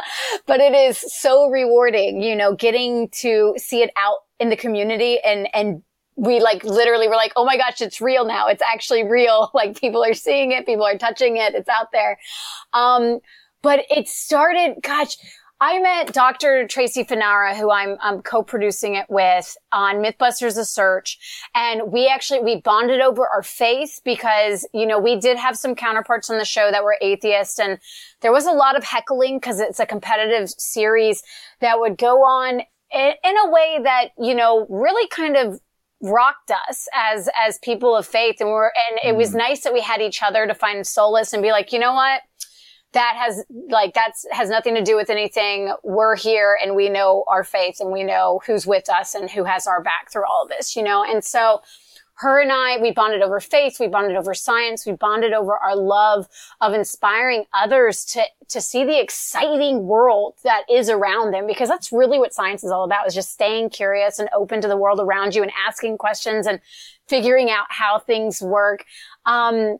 [0.46, 5.18] but it is so rewarding, you know, getting to see it out in the community
[5.24, 5.82] and, and
[6.18, 8.48] we like literally were like, oh my gosh, it's real now.
[8.48, 9.50] It's actually real.
[9.58, 12.18] Like people are seeing it, people are touching it, it's out there.
[12.72, 13.18] Um,
[13.60, 15.16] but it started, gosh,
[15.60, 16.68] I met Dr.
[16.68, 21.18] Tracy Fanara, who I'm, I'm co-producing it with on Mythbusters A Search.
[21.56, 25.74] And we actually, we bonded over our faith because, you know, we did have some
[25.74, 27.80] counterparts on the show that were atheists and
[28.20, 31.24] there was a lot of heckling because it's a competitive series
[31.60, 32.60] that would go on
[32.92, 35.60] in, in a way that, you know, really kind of
[36.00, 39.38] rocked us as as people of faith and we're and it was mm.
[39.38, 42.20] nice that we had each other to find solace and be like you know what
[42.92, 45.74] that has like that's has nothing to do with anything.
[45.84, 49.44] We're here and we know our faith and we know who's with us and who
[49.44, 51.04] has our back through all of this, you know?
[51.04, 51.60] And so
[52.18, 55.76] her and I, we bonded over faith, we bonded over science, we bonded over our
[55.76, 56.26] love
[56.60, 61.92] of inspiring others to, to see the exciting world that is around them because that's
[61.92, 64.98] really what science is all about is just staying curious and open to the world
[64.98, 66.60] around you and asking questions and
[67.06, 68.84] figuring out how things work.
[69.24, 69.78] Um,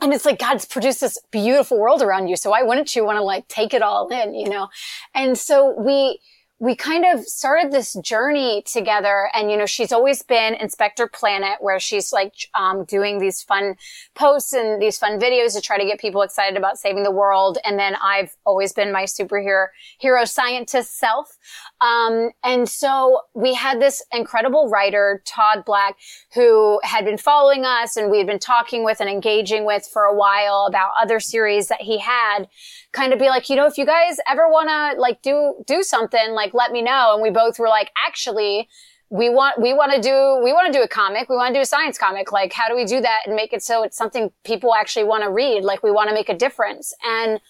[0.00, 2.36] and it's like God's produced this beautiful world around you.
[2.36, 4.68] So why wouldn't you want to like take it all in, you know?
[5.14, 6.20] And so we,
[6.62, 11.56] we kind of started this journey together and you know she's always been inspector planet
[11.58, 13.74] where she's like um, doing these fun
[14.14, 17.58] posts and these fun videos to try to get people excited about saving the world.
[17.64, 19.66] And then i've always been my superhero
[19.98, 21.36] hero scientist self.
[21.80, 25.96] Um, and so we had this incredible writer todd black
[26.32, 30.04] who had been following us and we had been talking with and engaging with for
[30.04, 32.46] a while about other series that he had
[32.92, 35.82] kind of be like, you know, if you guys ever want to like do, do
[35.82, 37.14] something, like let me know.
[37.14, 38.68] And we both were like, actually,
[39.10, 41.28] we want, we want to do, we want to do a comic.
[41.28, 42.32] We want to do a science comic.
[42.32, 45.22] Like, how do we do that and make it so it's something people actually want
[45.22, 45.64] to read?
[45.64, 46.94] Like, we want to make a difference.
[47.04, 47.40] And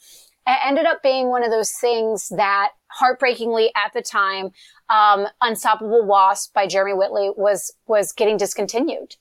[0.44, 4.50] it ended up being one of those things that heartbreakingly at the time,
[4.90, 9.14] um, Unstoppable Wasp by Jeremy Whitley was, was getting discontinued.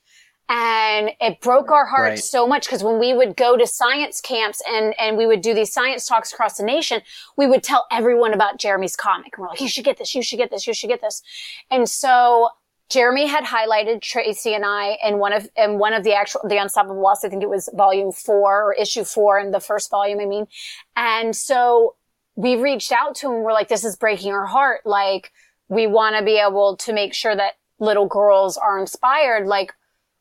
[0.54, 2.18] And it broke our hearts right.
[2.18, 5.54] so much because when we would go to science camps and, and we would do
[5.54, 7.00] these science talks across the nation,
[7.38, 9.32] we would tell everyone about Jeremy's comic.
[9.34, 11.22] And we're like, you should get this, you should get this, you should get this.
[11.70, 12.50] And so
[12.90, 16.58] Jeremy had highlighted Tracy and I in one of in one of the actual the
[16.58, 17.24] Unstoppable Wasp.
[17.24, 20.20] I think it was volume four or issue four in the first volume.
[20.20, 20.46] I mean,
[20.94, 21.96] and so
[22.36, 23.42] we reached out to him.
[23.42, 24.82] We're like, this is breaking our heart.
[24.84, 25.32] Like,
[25.68, 29.46] we want to be able to make sure that little girls are inspired.
[29.46, 29.72] Like,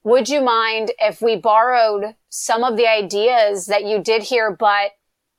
[0.03, 4.91] would you mind if we borrowed some of the ideas that you did here, but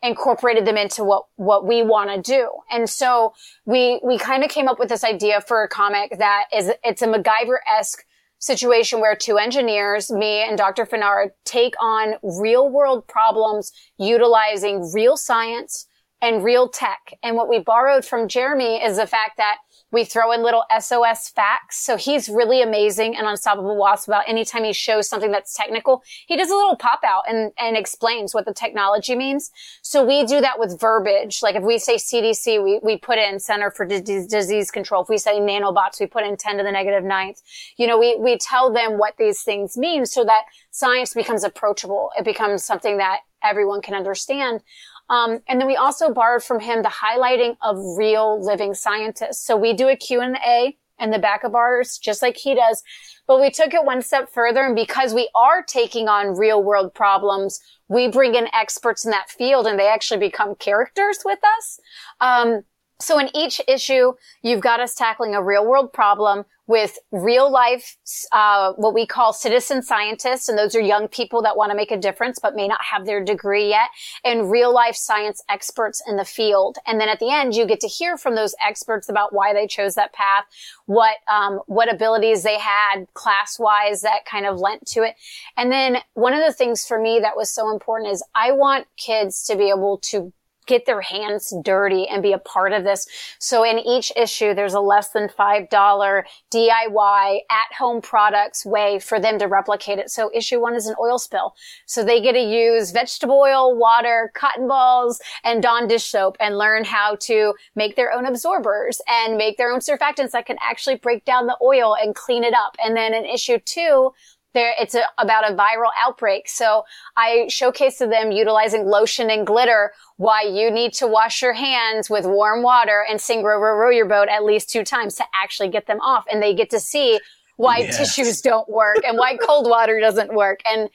[0.03, 2.51] incorporated them into what, what we want to do.
[2.71, 3.35] And so
[3.65, 7.03] we, we kind of came up with this idea for a comic that is, it's
[7.03, 8.05] a MacGyver-esque
[8.39, 10.85] situation where two engineers, me and Dr.
[10.85, 15.87] Fanara, take on real world problems utilizing real science
[16.21, 17.15] and real tech.
[17.23, 19.59] And what we borrowed from Jeremy is the fact that
[19.93, 21.85] we throw in little SOS facts.
[21.85, 26.37] So he's really amazing and unstoppable wasp about anytime he shows something that's technical, he
[26.37, 29.51] does a little pop out and, and explains what the technology means.
[29.83, 31.43] So we do that with verbiage.
[31.43, 35.03] Like if we say CDC, we, we put in Center for D- Disease Control.
[35.03, 37.43] If we say nanobots, we put in 10 to the negative ninth.
[37.77, 42.11] You know, we, we tell them what these things mean so that science becomes approachable.
[42.19, 44.63] It becomes something that everyone can understand.
[45.11, 49.45] Um, and then we also borrowed from him the highlighting of real living scientists.
[49.45, 52.83] So we do a Q&A in the back of ours, just like he does.
[53.27, 54.65] But we took it one step further.
[54.65, 59.31] And because we are taking on real world problems, we bring in experts in that
[59.31, 61.81] field and they actually become characters with us.
[62.21, 62.63] Um,
[63.03, 67.97] so in each issue, you've got us tackling a real world problem with real life,
[68.31, 70.49] uh, what we call citizen scientists.
[70.49, 73.05] And those are young people that want to make a difference, but may not have
[73.05, 73.89] their degree yet
[74.25, 76.79] and real life science experts in the field.
[76.87, 79.67] And then at the end, you get to hear from those experts about why they
[79.67, 80.45] chose that path,
[80.87, 85.17] what, um, what abilities they had class wise that kind of lent to it.
[85.57, 88.87] And then one of the things for me that was so important is I want
[88.97, 90.33] kids to be able to
[90.67, 93.07] get their hands dirty and be a part of this.
[93.39, 99.19] So in each issue, there's a less than $5 DIY at home products way for
[99.19, 100.11] them to replicate it.
[100.11, 101.55] So issue one is an oil spill.
[101.87, 106.59] So they get to use vegetable oil, water, cotton balls, and Dawn dish soap and
[106.59, 110.97] learn how to make their own absorbers and make their own surfactants that can actually
[110.97, 112.77] break down the oil and clean it up.
[112.83, 114.13] And then in issue two,
[114.55, 116.49] there, it's a, about a viral outbreak.
[116.49, 116.85] So
[117.17, 122.11] I showcase to them utilizing lotion and glitter why you need to wash your hands
[122.11, 125.25] with warm water and sing row, row, row your boat at least two times to
[125.35, 126.25] actually get them off.
[126.31, 127.19] And they get to see
[127.57, 127.99] why yes.
[127.99, 130.61] tissues don't work and why cold water doesn't work.
[130.67, 130.89] And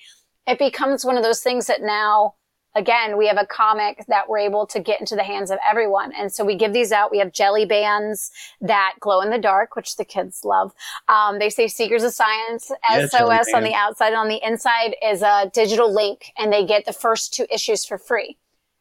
[0.45, 2.36] it becomes one of those things that now
[2.78, 6.13] again, we have a comic that we're able to get into the hands of everyone.
[6.13, 7.11] And so we give these out.
[7.11, 10.73] We have jelly bands that glow in the dark, which the kids love.
[11.09, 12.71] Um, they say Seekers of Science,
[13.09, 14.13] SOS on the outside.
[14.13, 17.97] On the inside is a digital link and they get the first two issues for
[17.97, 18.38] free.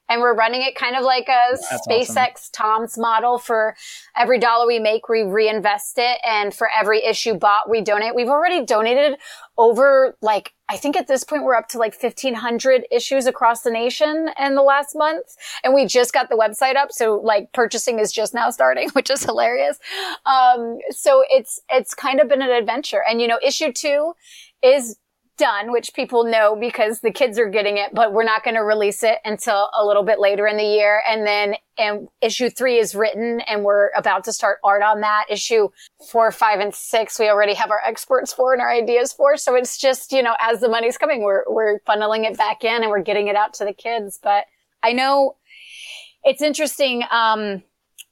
[0.08, 2.52] And we're running it kind of like a That's SpaceX awesome.
[2.52, 3.76] Tom's model for
[4.16, 6.18] every dollar we make, we reinvest it.
[6.24, 8.14] And for every issue bought, we donate.
[8.14, 9.18] We've already donated
[9.58, 13.70] over like I think at this point we're up to like 1500 issues across the
[13.70, 15.36] nation in the last month.
[15.62, 16.90] And we just got the website up.
[16.90, 19.78] So like purchasing is just now starting, which is hilarious.
[20.24, 23.02] Um, so it's, it's kind of been an adventure.
[23.08, 24.14] And you know, issue two
[24.62, 24.96] is
[25.36, 28.62] done, which people know because the kids are getting it, but we're not going to
[28.62, 31.02] release it until a little bit later in the year.
[31.08, 35.26] And then and issue three is written and we're about to start art on that.
[35.28, 35.68] Issue
[36.10, 39.36] four, five, and six, we already have our experts for and our ideas for.
[39.36, 42.82] So it's just, you know, as the money's coming, we're, we're funneling it back in
[42.82, 44.18] and we're getting it out to the kids.
[44.22, 44.46] But
[44.82, 45.36] I know
[46.24, 47.04] it's interesting.
[47.10, 47.62] Um,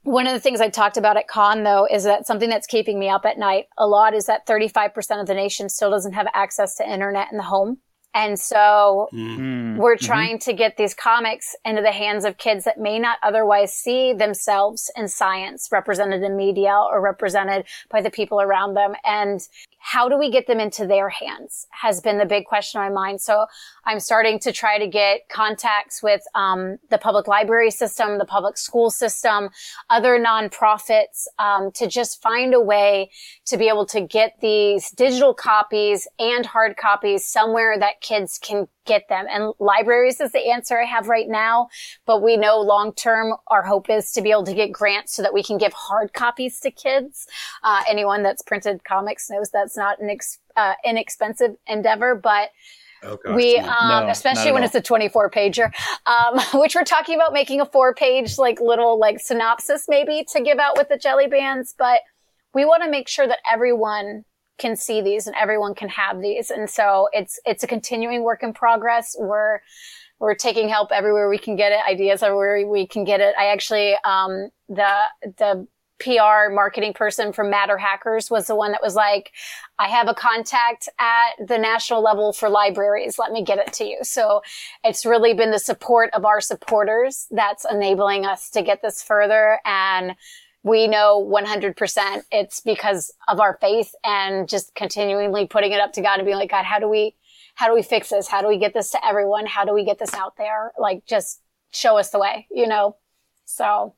[0.04, 2.98] one of the things I talked about at con though is that something that's keeping
[2.98, 6.28] me up at night a lot is that 35% of the nation still doesn't have
[6.32, 7.78] access to internet in the home.
[8.14, 9.76] And so mm-hmm.
[9.76, 10.50] we're trying mm-hmm.
[10.50, 14.88] to get these comics into the hands of kids that may not otherwise see themselves
[14.96, 18.94] in science represented in media or represented by the people around them.
[19.04, 19.40] And
[19.86, 23.02] how do we get them into their hands has been the big question on my
[23.02, 23.20] mind.
[23.20, 23.44] So
[23.84, 28.56] I'm starting to try to get contacts with um, the public library system, the public
[28.56, 29.50] school system,
[29.90, 33.10] other nonprofits um, to just find a way
[33.44, 38.68] to be able to get these digital copies and hard copies somewhere that kids can
[38.86, 39.26] get them.
[39.30, 41.68] And libraries is the answer I have right now,
[42.06, 45.22] but we know long term our hope is to be able to get grants so
[45.22, 47.26] that we can give hard copies to kids.
[47.62, 52.50] Uh, anyone that's printed comics knows that's not an ex- uh, inexpensive endeavor, but
[53.04, 54.66] Oh, gosh, we, um, no, especially when all.
[54.66, 55.70] it's a 24 pager,
[56.06, 60.40] um, which we're talking about making a four page, like little, like synopsis maybe to
[60.40, 61.74] give out with the jelly bands.
[61.76, 62.00] But
[62.54, 64.24] we want to make sure that everyone
[64.58, 66.50] can see these and everyone can have these.
[66.50, 69.16] And so it's, it's a continuing work in progress.
[69.18, 69.60] We're,
[70.20, 73.34] we're taking help everywhere we can get it, ideas everywhere we can get it.
[73.38, 74.94] I actually, um, the,
[75.36, 75.66] the
[75.98, 79.32] PR marketing person from MatterHackers was the one that was like,
[79.78, 83.18] I have a contact at the national level for libraries.
[83.18, 83.98] Let me get it to you.
[84.02, 84.42] So
[84.82, 89.60] it's really been the support of our supporters that's enabling us to get this further.
[89.64, 90.16] And
[90.64, 96.02] we know 100% it's because of our faith and just continually putting it up to
[96.02, 97.14] God and being like, God, how do we,
[97.54, 98.28] how do we fix this?
[98.28, 99.46] How do we get this to everyone?
[99.46, 100.72] How do we get this out there?
[100.78, 101.40] Like, just
[101.70, 102.96] show us the way, you know?
[103.44, 103.94] So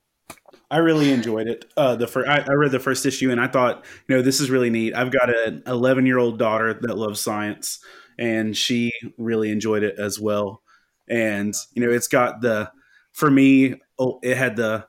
[0.71, 1.65] I really enjoyed it.
[1.77, 4.41] Uh, the first, I, I, read the first issue and I thought, you know, this
[4.41, 4.95] is really neat.
[4.95, 7.79] I've got an 11 year old daughter that loves science,
[8.19, 10.63] and she really enjoyed it as well.
[11.09, 12.71] And you know, it's got the
[13.13, 14.87] for me, oh, it had the.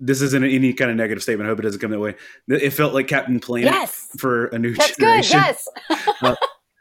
[0.00, 1.46] This isn't any kind of negative statement.
[1.46, 2.16] I hope it doesn't come that way.
[2.48, 4.08] It felt like Captain Planet yes.
[4.18, 5.40] for a new That's generation.
[5.40, 6.36] Good, yes.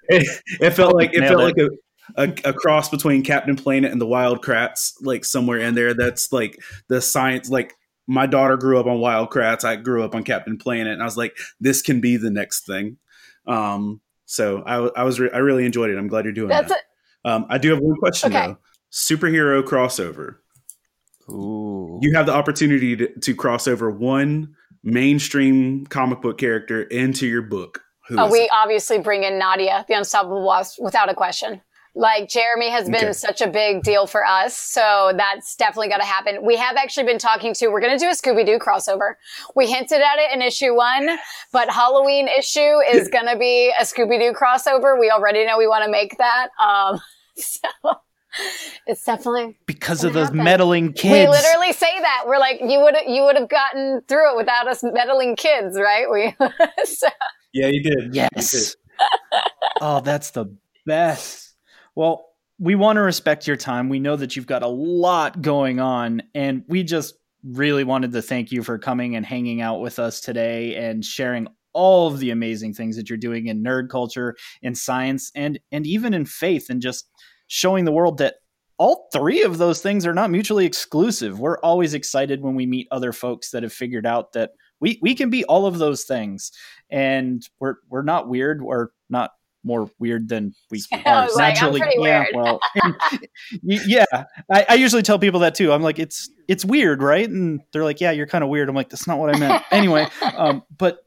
[0.09, 1.45] it, it, felt like it Nailed felt it.
[1.45, 1.69] like a,
[2.15, 5.93] a, a, cross between Captain Planet and the Wild Kratts, like somewhere in there.
[5.93, 7.75] That's like the science, like
[8.07, 9.63] my daughter grew up on Wild Kratts.
[9.63, 12.65] I grew up on Captain Planet, and I was like, this can be the next
[12.65, 12.97] thing.
[13.47, 15.97] Um, so I, I was re- I really enjoyed it.
[15.97, 16.81] I'm glad you're doing That's that.
[17.25, 18.47] Um, I do have one question okay.
[18.47, 18.57] though.
[18.91, 20.37] Superhero crossover.
[21.29, 21.99] Ooh.
[22.01, 27.41] You have the opportunity to, to cross over one mainstream comic book character into your
[27.41, 27.81] book.
[28.09, 28.49] Who oh, we it?
[28.51, 31.61] obviously bring in Nadia, the Unstoppable Wasp, without a question.
[31.95, 33.13] Like Jeremy has been okay.
[33.13, 34.57] such a big deal for us.
[34.57, 36.43] So that's definitely going to happen.
[36.43, 39.13] We have actually been talking to, we're going to do a Scooby Doo crossover.
[39.55, 41.17] We hinted at it in issue one,
[41.51, 44.99] but Halloween issue is going to be a Scooby Doo crossover.
[44.99, 46.47] We already know we want to make that.
[46.59, 46.99] Um,
[47.37, 47.69] so
[48.87, 50.43] it's definitely because of those happen.
[50.43, 51.13] meddling kids.
[51.13, 52.23] We literally say that.
[52.25, 56.09] We're like, you would you would have gotten through it without us meddling kids, right?
[56.11, 56.35] We
[56.85, 57.07] so.
[57.53, 58.15] Yeah, you did.
[58.15, 58.53] Yes.
[58.53, 59.41] You did.
[59.81, 60.45] oh, that's the
[60.85, 61.42] best.
[61.95, 62.25] Well,
[62.59, 63.89] we want to respect your time.
[63.89, 68.21] We know that you've got a lot going on, and we just really wanted to
[68.21, 72.29] thank you for coming and hanging out with us today and sharing all of the
[72.29, 76.69] amazing things that you're doing in nerd culture, in science, and and even in faith,
[76.69, 77.09] and just
[77.47, 78.35] showing the world that
[78.77, 81.39] all three of those things are not mutually exclusive.
[81.39, 85.15] We're always excited when we meet other folks that have figured out that we we
[85.15, 86.51] can be all of those things,
[86.89, 88.61] and we're we're not weird.
[88.61, 89.31] We're not
[89.63, 91.81] more weird than we are like, naturally.
[91.97, 92.59] yeah, well,
[93.63, 94.05] yeah.
[94.51, 95.71] I, I, usually tell people that too.
[95.71, 97.29] I'm like, it's it's weird, right?
[97.29, 98.69] And they're like, yeah, you're kind of weird.
[98.69, 99.63] I'm like, that's not what I meant.
[99.71, 100.99] anyway, um, but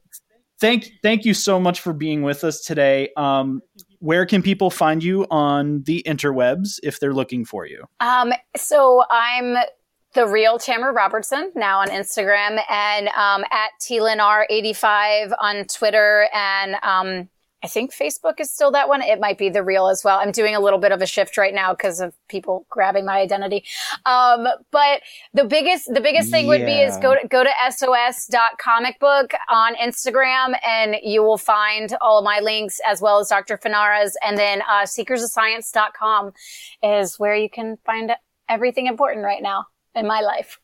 [0.60, 3.10] thank thank you so much for being with us today.
[3.16, 3.60] Um,
[4.00, 7.84] where can people find you on the interwebs if they're looking for you?
[8.00, 9.56] Um, so I'm
[10.16, 17.28] the real Tamara Robertson now on Instagram and um, at TLNR85 on Twitter and um,
[17.66, 19.02] I think Facebook is still that one.
[19.02, 20.20] It might be the real as well.
[20.20, 23.18] I'm doing a little bit of a shift right now because of people grabbing my
[23.18, 23.64] identity.
[24.04, 25.02] Um, but
[25.34, 26.50] the biggest, the biggest thing yeah.
[26.50, 32.20] would be is go to, go to sos.comicbook on Instagram and you will find all
[32.20, 33.58] of my links as well as Dr.
[33.58, 34.16] Fanara's.
[34.24, 36.34] And then, uh, seekersofscience.com
[36.84, 38.12] is where you can find
[38.48, 40.60] everything important right now in my life.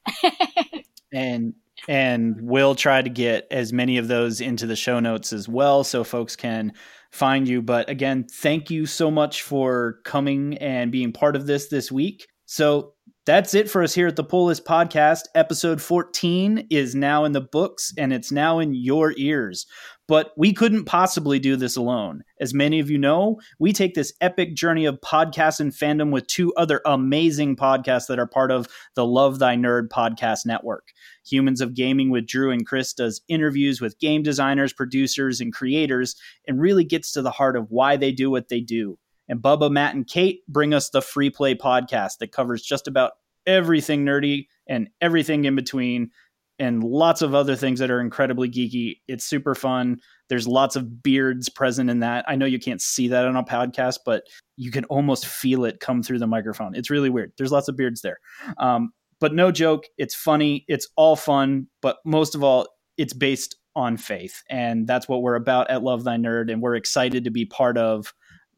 [1.13, 1.55] and
[1.89, 5.85] and we'll try to get as many of those into the show notes as well
[5.85, 6.73] so folks can
[7.11, 11.69] find you but again thank you so much for coming and being part of this
[11.69, 15.23] this week so that's it for us here at the Pull List Podcast.
[15.37, 19.65] Episode 14 is now in the books and it's now in your ears.
[20.09, 22.25] But we couldn't possibly do this alone.
[22.41, 26.27] As many of you know, we take this epic journey of podcasts and fandom with
[26.27, 28.67] two other amazing podcasts that are part of
[28.97, 30.89] the Love Thy Nerd podcast network.
[31.25, 36.17] Humans of Gaming with Drew and Chris does interviews with game designers, producers, and creators
[36.47, 38.99] and really gets to the heart of why they do what they do.
[39.29, 43.13] And Bubba, Matt, and Kate bring us the Free Play podcast that covers just about
[43.47, 46.11] everything nerdy and everything in between
[46.59, 48.99] and lots of other things that are incredibly geeky.
[49.09, 49.99] It's super fun.
[50.29, 52.25] There's lots of beards present in that.
[52.29, 54.25] I know you can't see that on a podcast, but
[54.57, 56.75] you can almost feel it come through the microphone.
[56.75, 57.33] It's really weird.
[57.37, 58.19] There's lots of beards there.
[58.59, 58.93] Um,
[59.23, 60.65] but no joke, it's funny.
[60.67, 62.67] It's all fun, but most of all,
[62.99, 64.43] it's based on faith.
[64.51, 66.51] And that's what we're about at Love Thy Nerd.
[66.51, 68.13] And we're excited to be part of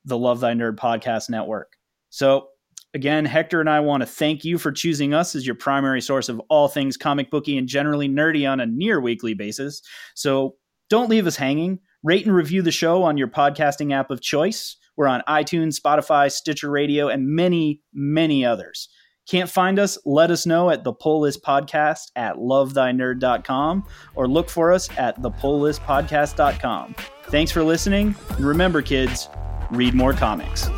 [0.07, 1.77] the Love Thy Nerd podcast network.
[2.09, 2.49] So
[2.95, 6.29] Again, Hector and I want to thank you for choosing us as your primary source
[6.29, 9.83] of all things comic booky and generally nerdy on a near weekly basis.
[10.15, 10.55] So
[10.91, 11.81] don't leave us hanging.
[12.05, 14.77] Rate and review the show on your podcasting app of choice.
[14.97, 18.89] We're on iTunes, Spotify, Stitcher Radio, and many, many others.
[19.29, 19.97] Can't find us?
[20.05, 25.21] Let us know at the Pull List Podcast at lovethynerd.com or look for us at
[25.23, 26.95] thepulllistpodcast.com.
[27.25, 28.15] Thanks for listening.
[28.31, 29.29] And remember, kids,
[29.71, 30.69] read more comics.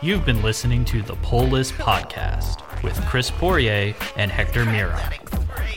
[0.00, 5.12] You've been listening to the Pull List Podcast with Chris Poirier and Hector Mira,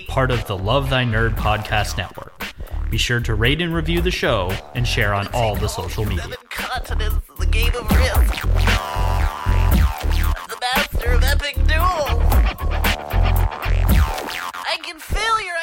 [0.07, 2.32] part of the Love Thy Nerd Podcast Network.
[2.89, 6.36] Be sure to rate and review the show and share on all the social media.
[11.05, 12.05] Of epic duel.
[14.53, 15.54] I can feel your